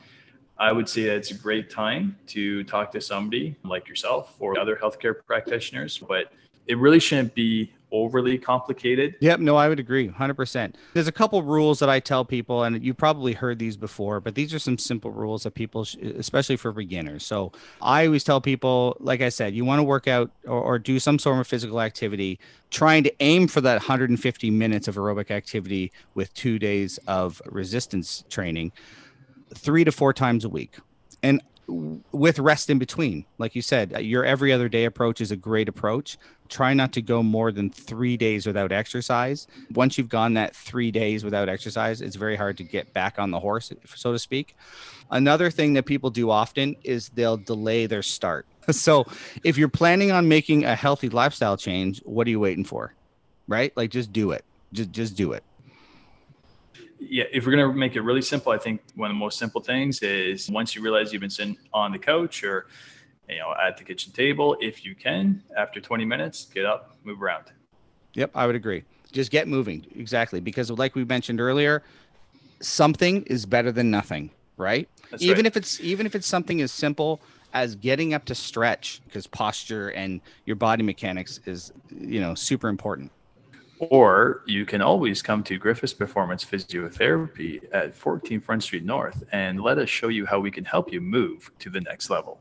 I 0.58 0.72
would 0.72 0.88
say 0.88 1.04
that 1.04 1.16
it's 1.16 1.30
a 1.30 1.34
great 1.34 1.70
time 1.70 2.16
to 2.28 2.64
talk 2.64 2.92
to 2.92 3.00
somebody 3.00 3.56
like 3.64 3.88
yourself 3.88 4.34
or 4.38 4.58
other 4.58 4.76
healthcare 4.76 5.14
practitioners. 5.26 5.98
But 5.98 6.32
it 6.66 6.76
really 6.78 7.00
shouldn't 7.00 7.34
be 7.34 7.72
overly 7.92 8.38
complicated. 8.38 9.16
Yep, 9.20 9.40
no, 9.40 9.56
I 9.56 9.68
would 9.68 9.80
agree 9.80 10.08
100%. 10.08 10.74
There's 10.94 11.08
a 11.08 11.12
couple 11.12 11.42
rules 11.42 11.78
that 11.80 11.88
I 11.88 12.00
tell 12.00 12.24
people, 12.24 12.62
and 12.62 12.82
you 12.82 12.94
probably 12.94 13.32
heard 13.32 13.58
these 13.58 13.76
before, 13.76 14.20
but 14.20 14.34
these 14.34 14.52
are 14.54 14.58
some 14.58 14.78
simple 14.78 15.10
rules 15.10 15.42
that 15.44 15.54
people, 15.54 15.84
sh- 15.84 15.96
especially 15.96 16.56
for 16.56 16.72
beginners. 16.72 17.24
So 17.24 17.52
I 17.82 18.06
always 18.06 18.24
tell 18.24 18.40
people, 18.40 18.96
like 19.00 19.20
I 19.20 19.28
said, 19.28 19.54
you 19.54 19.64
want 19.64 19.78
to 19.78 19.84
work 19.84 20.08
out 20.08 20.30
or, 20.44 20.60
or 20.60 20.78
do 20.78 20.98
some 20.98 21.18
sort 21.18 21.38
of 21.38 21.46
physical 21.46 21.80
activity, 21.80 22.38
trying 22.70 23.04
to 23.04 23.12
aim 23.20 23.48
for 23.48 23.60
that 23.60 23.74
150 23.74 24.50
minutes 24.50 24.88
of 24.88 24.96
aerobic 24.96 25.30
activity 25.30 25.92
with 26.14 26.32
two 26.34 26.58
days 26.58 26.98
of 27.06 27.42
resistance 27.46 28.24
training, 28.28 28.72
three 29.54 29.84
to 29.84 29.92
four 29.92 30.12
times 30.12 30.44
a 30.44 30.48
week. 30.48 30.76
And 31.22 31.42
with 31.70 32.38
rest 32.38 32.70
in 32.70 32.78
between. 32.78 33.24
Like 33.38 33.54
you 33.54 33.62
said, 33.62 33.94
uh, 33.94 33.98
your 33.98 34.24
every 34.24 34.52
other 34.52 34.68
day 34.68 34.84
approach 34.84 35.20
is 35.20 35.30
a 35.30 35.36
great 35.36 35.68
approach. 35.68 36.18
Try 36.48 36.74
not 36.74 36.92
to 36.94 37.02
go 37.02 37.22
more 37.22 37.52
than 37.52 37.70
three 37.70 38.16
days 38.16 38.46
without 38.46 38.72
exercise. 38.72 39.46
Once 39.72 39.96
you've 39.96 40.08
gone 40.08 40.34
that 40.34 40.54
three 40.54 40.90
days 40.90 41.24
without 41.24 41.48
exercise, 41.48 42.00
it's 42.00 42.16
very 42.16 42.36
hard 42.36 42.56
to 42.58 42.64
get 42.64 42.92
back 42.92 43.18
on 43.18 43.30
the 43.30 43.38
horse, 43.38 43.72
so 43.94 44.12
to 44.12 44.18
speak. 44.18 44.56
Another 45.10 45.50
thing 45.50 45.74
that 45.74 45.86
people 45.86 46.10
do 46.10 46.30
often 46.30 46.76
is 46.82 47.08
they'll 47.10 47.36
delay 47.36 47.86
their 47.86 48.02
start. 48.02 48.46
So 48.70 49.04
if 49.42 49.58
you're 49.58 49.68
planning 49.68 50.12
on 50.12 50.28
making 50.28 50.64
a 50.64 50.76
healthy 50.76 51.08
lifestyle 51.08 51.56
change, 51.56 52.00
what 52.04 52.24
are 52.28 52.30
you 52.30 52.38
waiting 52.38 52.64
for? 52.64 52.94
Right? 53.48 53.72
Like 53.76 53.90
just 53.90 54.12
do 54.12 54.30
it. 54.30 54.44
Just 54.72 54.92
just 54.92 55.16
do 55.16 55.32
it 55.32 55.42
yeah, 57.00 57.24
if 57.32 57.46
we're 57.46 57.52
gonna 57.52 57.72
make 57.72 57.96
it 57.96 58.02
really 58.02 58.22
simple, 58.22 58.52
I 58.52 58.58
think 58.58 58.82
one 58.94 59.10
of 59.10 59.14
the 59.14 59.18
most 59.18 59.38
simple 59.38 59.60
things 59.60 60.00
is 60.02 60.50
once 60.50 60.74
you 60.74 60.82
realize 60.82 61.12
you've 61.12 61.20
been 61.20 61.30
sitting 61.30 61.56
on 61.72 61.92
the 61.92 61.98
couch 61.98 62.44
or 62.44 62.66
you 63.28 63.38
know 63.38 63.54
at 63.62 63.76
the 63.76 63.84
kitchen 63.84 64.12
table, 64.12 64.56
if 64.60 64.84
you 64.84 64.94
can, 64.94 65.42
after 65.56 65.80
20 65.80 66.04
minutes, 66.04 66.44
get 66.44 66.66
up, 66.66 66.96
move 67.04 67.22
around. 67.22 67.46
Yep, 68.14 68.32
I 68.34 68.46
would 68.46 68.54
agree. 68.54 68.84
Just 69.12 69.30
get 69.30 69.48
moving. 69.48 69.86
Exactly. 69.96 70.40
Because 70.40 70.70
like 70.70 70.94
we 70.94 71.04
mentioned 71.04 71.40
earlier, 71.40 71.82
something 72.60 73.22
is 73.22 73.46
better 73.46 73.72
than 73.72 73.90
nothing, 73.90 74.30
right? 74.56 74.88
That's 75.10 75.22
even 75.22 75.38
right. 75.38 75.46
if 75.46 75.56
it's 75.56 75.80
even 75.80 76.06
if 76.06 76.14
it's 76.14 76.26
something 76.26 76.60
as 76.60 76.70
simple 76.70 77.20
as 77.52 77.74
getting 77.74 78.14
up 78.14 78.24
to 78.26 78.34
stretch 78.34 79.00
because 79.06 79.26
posture 79.26 79.88
and 79.88 80.20
your 80.44 80.56
body 80.56 80.82
mechanics 80.82 81.40
is 81.46 81.72
you 81.90 82.20
know 82.20 82.34
super 82.34 82.68
important 82.68 83.10
or 83.80 84.42
you 84.46 84.66
can 84.66 84.82
always 84.82 85.22
come 85.22 85.42
to 85.44 85.58
Griffiths 85.58 85.94
Performance 85.94 86.44
Physiotherapy 86.44 87.66
at 87.72 87.94
14 87.94 88.40
Front 88.40 88.62
Street 88.62 88.84
North 88.84 89.24
and 89.32 89.60
let 89.60 89.78
us 89.78 89.88
show 89.88 90.08
you 90.08 90.26
how 90.26 90.38
we 90.38 90.50
can 90.50 90.64
help 90.64 90.92
you 90.92 91.00
move 91.00 91.50
to 91.58 91.70
the 91.70 91.80
next 91.80 92.10
level. 92.10 92.38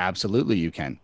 Absolutely, 0.00 0.58
you 0.58 0.72
can. 0.72 0.98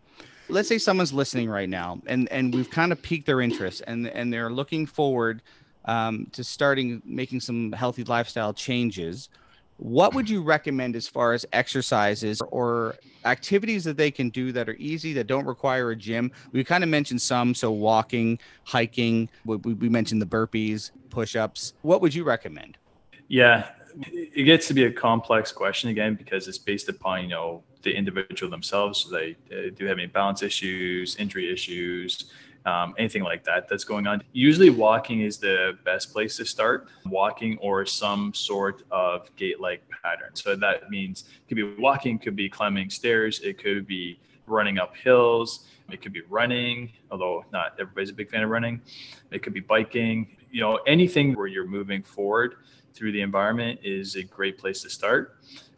Let's 0.49 0.69
say 0.69 0.79
someone's 0.79 1.13
listening 1.13 1.49
right 1.49 1.69
now 1.69 2.01
and, 2.07 2.29
and 2.33 2.53
we've 2.53 2.71
kind 2.71 2.91
of 2.91 3.01
piqued 3.01 3.27
their 3.27 3.41
interest 3.41 3.83
and, 3.87 4.09
and 4.09 4.33
they're 4.33 4.51
looking 4.51 4.85
forward 4.87 5.41
um, 5.85 6.27
to 6.33 6.43
starting 6.43 7.01
making 7.05 7.41
some 7.41 7.71
healthy 7.71 8.03
lifestyle 8.03 8.53
changes 8.53 9.29
what 9.81 10.15
would 10.15 10.29
you 10.29 10.43
recommend 10.43 10.95
as 10.95 11.09
far 11.09 11.33
as 11.33 11.47
exercises 11.53 12.41
or 12.49 12.97
activities 13.25 13.83
that 13.85 13.97
they 13.97 14.11
can 14.11 14.29
do 14.29 14.53
that 14.53 14.69
are 14.69 14.77
easy 14.77 15.15
that 15.15 15.27
don't 15.27 15.47
require 15.47 15.91
a 15.91 15.97
gym? 15.97 16.31
We 16.53 16.63
kind 16.65 16.85
of 16.85 16.91
mentioned 16.91 17.23
some 17.23 17.55
so 17.55 17.73
walking 17.73 18.39
hiking 18.65 19.31
we, 19.45 19.89
mentioned 19.89 20.21
the 20.21 20.27
burpees 20.27 20.91
push-ups. 21.09 21.75
What 21.83 22.03
would 22.03 22.15
you 22.15 22.25
recommend? 22.25 22.77
Yeah 23.29 23.71
it 24.03 24.45
gets 24.45 24.69
to 24.69 24.75
be 24.75 24.85
a 24.85 24.93
complex 24.93 25.53
question 25.53 25.91
again 25.91 26.15
because 26.15 26.49
it's 26.49 26.59
based 26.59 26.89
upon 26.89 27.23
you 27.23 27.29
know 27.29 27.63
the 27.83 27.93
individual 27.93 28.51
themselves. 28.51 29.09
They, 29.11 29.37
they 29.49 29.71
do 29.71 29.87
have 29.87 29.99
any 29.99 30.07
balance 30.07 30.43
issues 30.43 31.17
injury 31.17 31.53
issues 31.53 32.31
um, 32.67 32.95
anything 32.99 33.23
like 33.23 33.45
that 33.45 33.69
that's 33.69 33.85
going 33.85 34.07
on. 34.07 34.23
Usually, 34.33 34.71
walking 34.71 35.23
is 35.23 35.39
the 35.39 35.79
best 35.85 36.13
place 36.13 36.37
to 36.37 36.45
start. 36.45 36.89
Walking 37.07 37.59
or 37.59 37.87
some 37.87 38.35
sort 38.35 38.83
of 38.91 39.35
gait-like 39.37 39.83
pattern. 40.03 40.31
So 40.35 40.57
that 40.57 40.91
means 40.91 41.25
it 41.29 41.49
could 41.49 41.57
be 41.57 41.75
walking, 41.81 42.19
could 42.19 42.37
be 42.37 42.49
climbing 42.49 42.91
stairs, 42.91 43.41
it 43.41 43.59
could 43.59 43.87
be 43.87 44.21
running 44.47 44.79
up 44.79 44.97
hills, 44.97 45.67
it 45.91 46.03
could 46.03 46.13
be 46.13 46.23
running, 46.29 46.93
although 47.11 47.45
not 47.53 47.75
everybody's 47.81 48.11
a 48.11 48.15
big 48.15 48.31
fan 48.31 48.43
of 48.43 48.51
running. 48.51 48.81
It 49.31 49.43
could 49.43 49.55
be 49.55 49.61
biking. 49.61 50.37
You 50.51 50.61
know, 50.61 50.77
anything 50.87 51.35
where 51.35 51.47
you're 51.47 51.67
moving 51.67 52.03
forward 52.03 52.57
through 52.95 53.13
the 53.13 53.21
environment 53.21 53.81
is 53.83 54.17
a 54.17 54.23
great 54.23 54.59
place 54.59 54.83
to 54.83 54.91
start. 54.91 55.37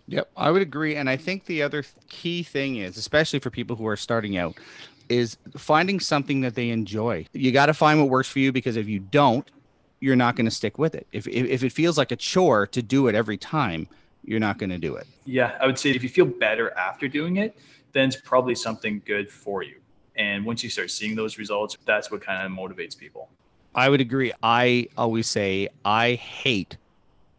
Yep, 0.09 0.31
I 0.37 0.51
would 0.51 0.63
agree. 0.63 0.97
And 0.97 1.09
I 1.09 1.17
think 1.17 1.45
the 1.45 1.63
other 1.63 1.85
key 2.09 2.43
thing 2.43 2.77
is, 2.77 2.97
especially 2.97 3.39
for 3.39 3.51
people 3.51 3.77
who 3.77 3.87
are 3.87 3.97
starting 3.97 4.37
out, 4.37 4.57
is 5.09 5.37
finding 5.57 6.01
something 6.01 6.41
that 6.43 6.55
they 6.55 6.71
enjoy. 6.71 7.27
You 7.33 7.53
got 7.53 7.67
to 7.67 7.75
find 7.75 8.01
what 8.01 8.09
works 8.09 8.29
for 8.29 8.39
you 8.39 8.53
because 8.53 8.77
if 8.77 8.89
you 8.89 8.99
don't, 8.99 9.49
you're 10.01 10.17
not 10.17 10.35
going 10.37 10.47
to 10.47 10.51
stick 10.51 10.79
with 10.79 10.95
it. 10.95 11.07
If, 11.13 11.29
if, 11.29 11.47
if 11.47 11.63
it 11.63 11.73
feels 11.73 11.97
like 11.97 12.11
a 12.11 12.17
chore 12.17 12.67
to 12.69 12.83
do 12.83 13.07
it 13.09 13.15
every 13.15 13.37
time, 13.37 13.87
you're 14.25 14.41
not 14.41 14.59
going 14.59 14.71
to 14.71 14.79
do 14.79 14.97
it. 14.97 15.07
Yeah, 15.25 15.57
I 15.61 15.67
would 15.67 15.79
say 15.79 15.91
if 15.91 16.03
you 16.03 16.09
feel 16.09 16.27
better 16.27 16.77
after 16.77 17.09
doing 17.09 17.37
it, 17.37 17.57
then 17.93 18.09
it's 18.09 18.21
probably 18.21 18.55
something 18.55 19.03
good 19.05 19.31
for 19.31 19.63
you. 19.63 19.77
And 20.17 20.45
once 20.45 20.63
you 20.63 20.71
start 20.71 20.91
seeing 20.91 21.15
those 21.15 21.39
results, 21.39 21.77
that's 21.85 22.11
what 22.11 22.21
kind 22.21 22.45
of 22.45 22.53
motivates 22.53 22.97
people. 22.97 23.29
I 23.75 23.89
would 23.89 24.01
agree. 24.01 24.33
I 24.43 24.89
always 24.97 25.27
say 25.27 25.69
I 25.85 26.15
hate 26.15 26.77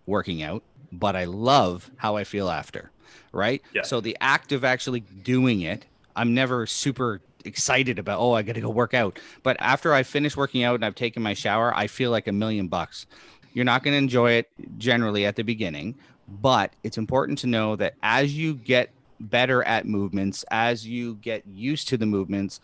working 0.06 0.42
out, 0.42 0.64
but 0.92 1.16
I 1.16 1.26
love 1.26 1.92
how 1.98 2.16
I 2.16 2.24
feel 2.24 2.50
after. 2.50 2.92
Right. 3.32 3.62
Yeah. 3.74 3.82
So 3.84 4.00
the 4.00 4.18
act 4.22 4.52
of 4.52 4.64
actually 4.64 5.02
doing 5.02 5.62
it, 5.62 5.86
I'm 6.16 6.34
never 6.34 6.66
super 6.66 7.22
excited 7.46 8.00
about 8.00 8.20
oh 8.20 8.34
i 8.34 8.42
gotta 8.42 8.62
go 8.62 8.70
work 8.70 8.94
out. 8.94 9.20
But 9.44 9.58
after 9.60 9.94
i 9.94 10.04
finish 10.04 10.36
working 10.38 10.64
out 10.64 10.76
and 10.76 10.86
i've 10.86 10.96
taken 10.96 11.24
my 11.24 11.34
shower 11.34 11.76
i 11.76 11.88
feel 11.88 12.12
like 12.12 12.28
a 12.28 12.32
million 12.32 12.68
bucks. 12.68 13.06
You're 13.54 13.66
not 13.66 13.84
going 13.84 13.94
to 13.94 14.00
enjoy 14.00 14.32
it 14.32 14.50
generally 14.80 15.26
at 15.26 15.36
the 15.36 15.44
beginning 15.44 15.96
but 16.28 16.74
it's 16.84 16.98
important 16.98 17.38
to 17.40 17.48
know 17.48 17.76
that 17.76 17.94
as 18.02 18.36
you 18.36 18.56
get 18.56 18.90
better 19.20 19.64
at 19.64 19.86
movements 19.86 20.44
as 20.50 20.88
you 20.88 21.16
get 21.16 21.46
used 21.46 21.88
to 21.90 21.98
the 21.98 22.06
movements 22.06 22.60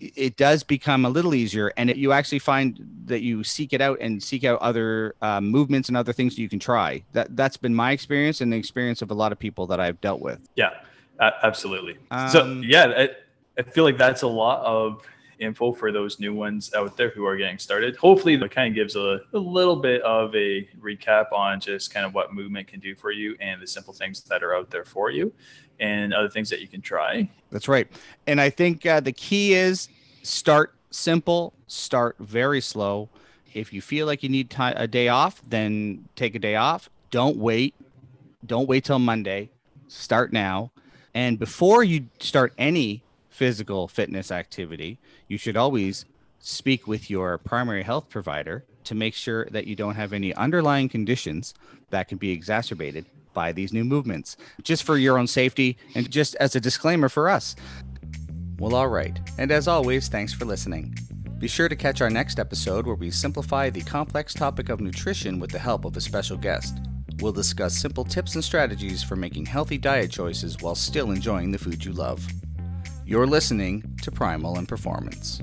it 0.00 0.36
does 0.36 0.62
become 0.62 1.04
a 1.04 1.08
little 1.08 1.34
easier 1.34 1.72
and 1.76 1.88
it, 1.90 1.96
you 1.96 2.12
actually 2.12 2.38
find 2.38 2.78
that 3.06 3.22
you 3.22 3.42
seek 3.42 3.72
it 3.72 3.80
out 3.80 3.98
and 4.00 4.22
seek 4.22 4.44
out 4.44 4.60
other 4.60 5.14
uh, 5.22 5.40
movements 5.40 5.88
and 5.88 5.96
other 5.96 6.12
things 6.12 6.38
you 6.38 6.50
can 6.50 6.58
try. 6.58 7.02
That 7.12 7.34
that's 7.34 7.56
been 7.56 7.74
my 7.74 7.92
experience 7.92 8.42
and 8.42 8.52
the 8.52 8.58
experience 8.58 9.00
of 9.00 9.10
a 9.10 9.14
lot 9.14 9.32
of 9.32 9.38
people 9.38 9.66
that 9.68 9.80
i've 9.80 10.00
dealt 10.00 10.20
with. 10.20 10.40
Yeah 10.54 10.70
absolutely. 11.20 11.96
Um, 12.10 12.28
so 12.28 12.60
yeah 12.64 12.88
it, 12.88 13.25
I 13.58 13.62
feel 13.62 13.84
like 13.84 13.98
that's 13.98 14.22
a 14.22 14.28
lot 14.28 14.64
of 14.64 15.02
info 15.38 15.72
for 15.72 15.92
those 15.92 16.18
new 16.18 16.34
ones 16.34 16.72
out 16.74 16.96
there 16.96 17.10
who 17.10 17.26
are 17.26 17.36
getting 17.36 17.58
started. 17.58 17.96
Hopefully, 17.96 18.34
it 18.34 18.50
kind 18.50 18.68
of 18.68 18.74
gives 18.74 18.96
a, 18.96 19.20
a, 19.32 19.38
little 19.38 19.76
bit 19.76 20.02
of 20.02 20.34
a 20.34 20.68
recap 20.80 21.32
on 21.32 21.60
just 21.60 21.92
kind 21.92 22.06
of 22.06 22.14
what 22.14 22.34
movement 22.34 22.66
can 22.66 22.80
do 22.80 22.94
for 22.94 23.10
you 23.10 23.36
and 23.40 23.60
the 23.60 23.66
simple 23.66 23.92
things 23.92 24.22
that 24.22 24.42
are 24.42 24.54
out 24.54 24.70
there 24.70 24.84
for 24.84 25.10
you 25.10 25.32
and 25.80 26.14
other 26.14 26.28
things 26.28 26.48
that 26.50 26.60
you 26.60 26.68
can 26.68 26.80
try. 26.80 27.28
That's 27.50 27.68
right. 27.68 27.86
And 28.26 28.40
I 28.40 28.50
think 28.50 28.86
uh, 28.86 29.00
the 29.00 29.12
key 29.12 29.54
is 29.54 29.88
start 30.22 30.74
simple, 30.90 31.52
start 31.66 32.16
very 32.18 32.60
slow. 32.60 33.08
If 33.52 33.72
you 33.72 33.80
feel 33.80 34.06
like 34.06 34.22
you 34.22 34.28
need 34.28 34.54
a 34.58 34.86
day 34.86 35.08
off, 35.08 35.40
then 35.46 36.08
take 36.14 36.34
a 36.34 36.38
day 36.38 36.56
off. 36.56 36.90
Don't 37.10 37.36
wait. 37.36 37.74
Don't 38.44 38.68
wait 38.68 38.84
till 38.84 38.98
Monday. 38.98 39.50
Start 39.88 40.32
now. 40.32 40.72
And 41.14 41.38
before 41.38 41.82
you 41.82 42.08
start 42.20 42.52
any 42.58 43.02
physical 43.36 43.86
fitness 43.86 44.32
activity, 44.32 44.98
you 45.28 45.36
should 45.36 45.58
always 45.58 46.06
speak 46.40 46.86
with 46.86 47.10
your 47.10 47.36
primary 47.36 47.82
health 47.82 48.08
provider 48.08 48.64
to 48.84 48.94
make 48.94 49.12
sure 49.12 49.44
that 49.50 49.66
you 49.66 49.76
don't 49.76 49.96
have 49.96 50.14
any 50.14 50.32
underlying 50.34 50.88
conditions 50.88 51.52
that 51.90 52.08
can 52.08 52.16
be 52.16 52.30
exacerbated 52.30 53.04
by 53.34 53.52
these 53.52 53.74
new 53.74 53.84
movements, 53.84 54.38
just 54.62 54.84
for 54.84 54.96
your 54.96 55.18
own 55.18 55.26
safety 55.26 55.76
and 55.94 56.10
just 56.10 56.34
as 56.36 56.56
a 56.56 56.60
disclaimer 56.60 57.10
for 57.10 57.28
us. 57.28 57.54
Well, 58.58 58.74
all 58.74 58.88
right. 58.88 59.20
And 59.36 59.50
as 59.50 59.68
always, 59.68 60.08
thanks 60.08 60.32
for 60.32 60.46
listening. 60.46 60.96
Be 61.38 61.46
sure 61.46 61.68
to 61.68 61.76
catch 61.76 62.00
our 62.00 62.08
next 62.08 62.38
episode 62.38 62.86
where 62.86 62.94
we 62.94 63.10
simplify 63.10 63.68
the 63.68 63.82
complex 63.82 64.32
topic 64.32 64.70
of 64.70 64.80
nutrition 64.80 65.38
with 65.38 65.50
the 65.50 65.58
help 65.58 65.84
of 65.84 65.94
a 65.98 66.00
special 66.00 66.38
guest. 66.38 66.78
We'll 67.20 67.32
discuss 67.32 67.76
simple 67.76 68.04
tips 68.04 68.34
and 68.34 68.42
strategies 68.42 69.02
for 69.02 69.14
making 69.14 69.44
healthy 69.44 69.76
diet 69.76 70.10
choices 70.10 70.56
while 70.62 70.74
still 70.74 71.10
enjoying 71.10 71.52
the 71.52 71.58
food 71.58 71.84
you 71.84 71.92
love. 71.92 72.26
You're 73.08 73.28
listening 73.28 73.84
to 74.02 74.10
Primal 74.10 74.58
and 74.58 74.66
Performance. 74.66 75.40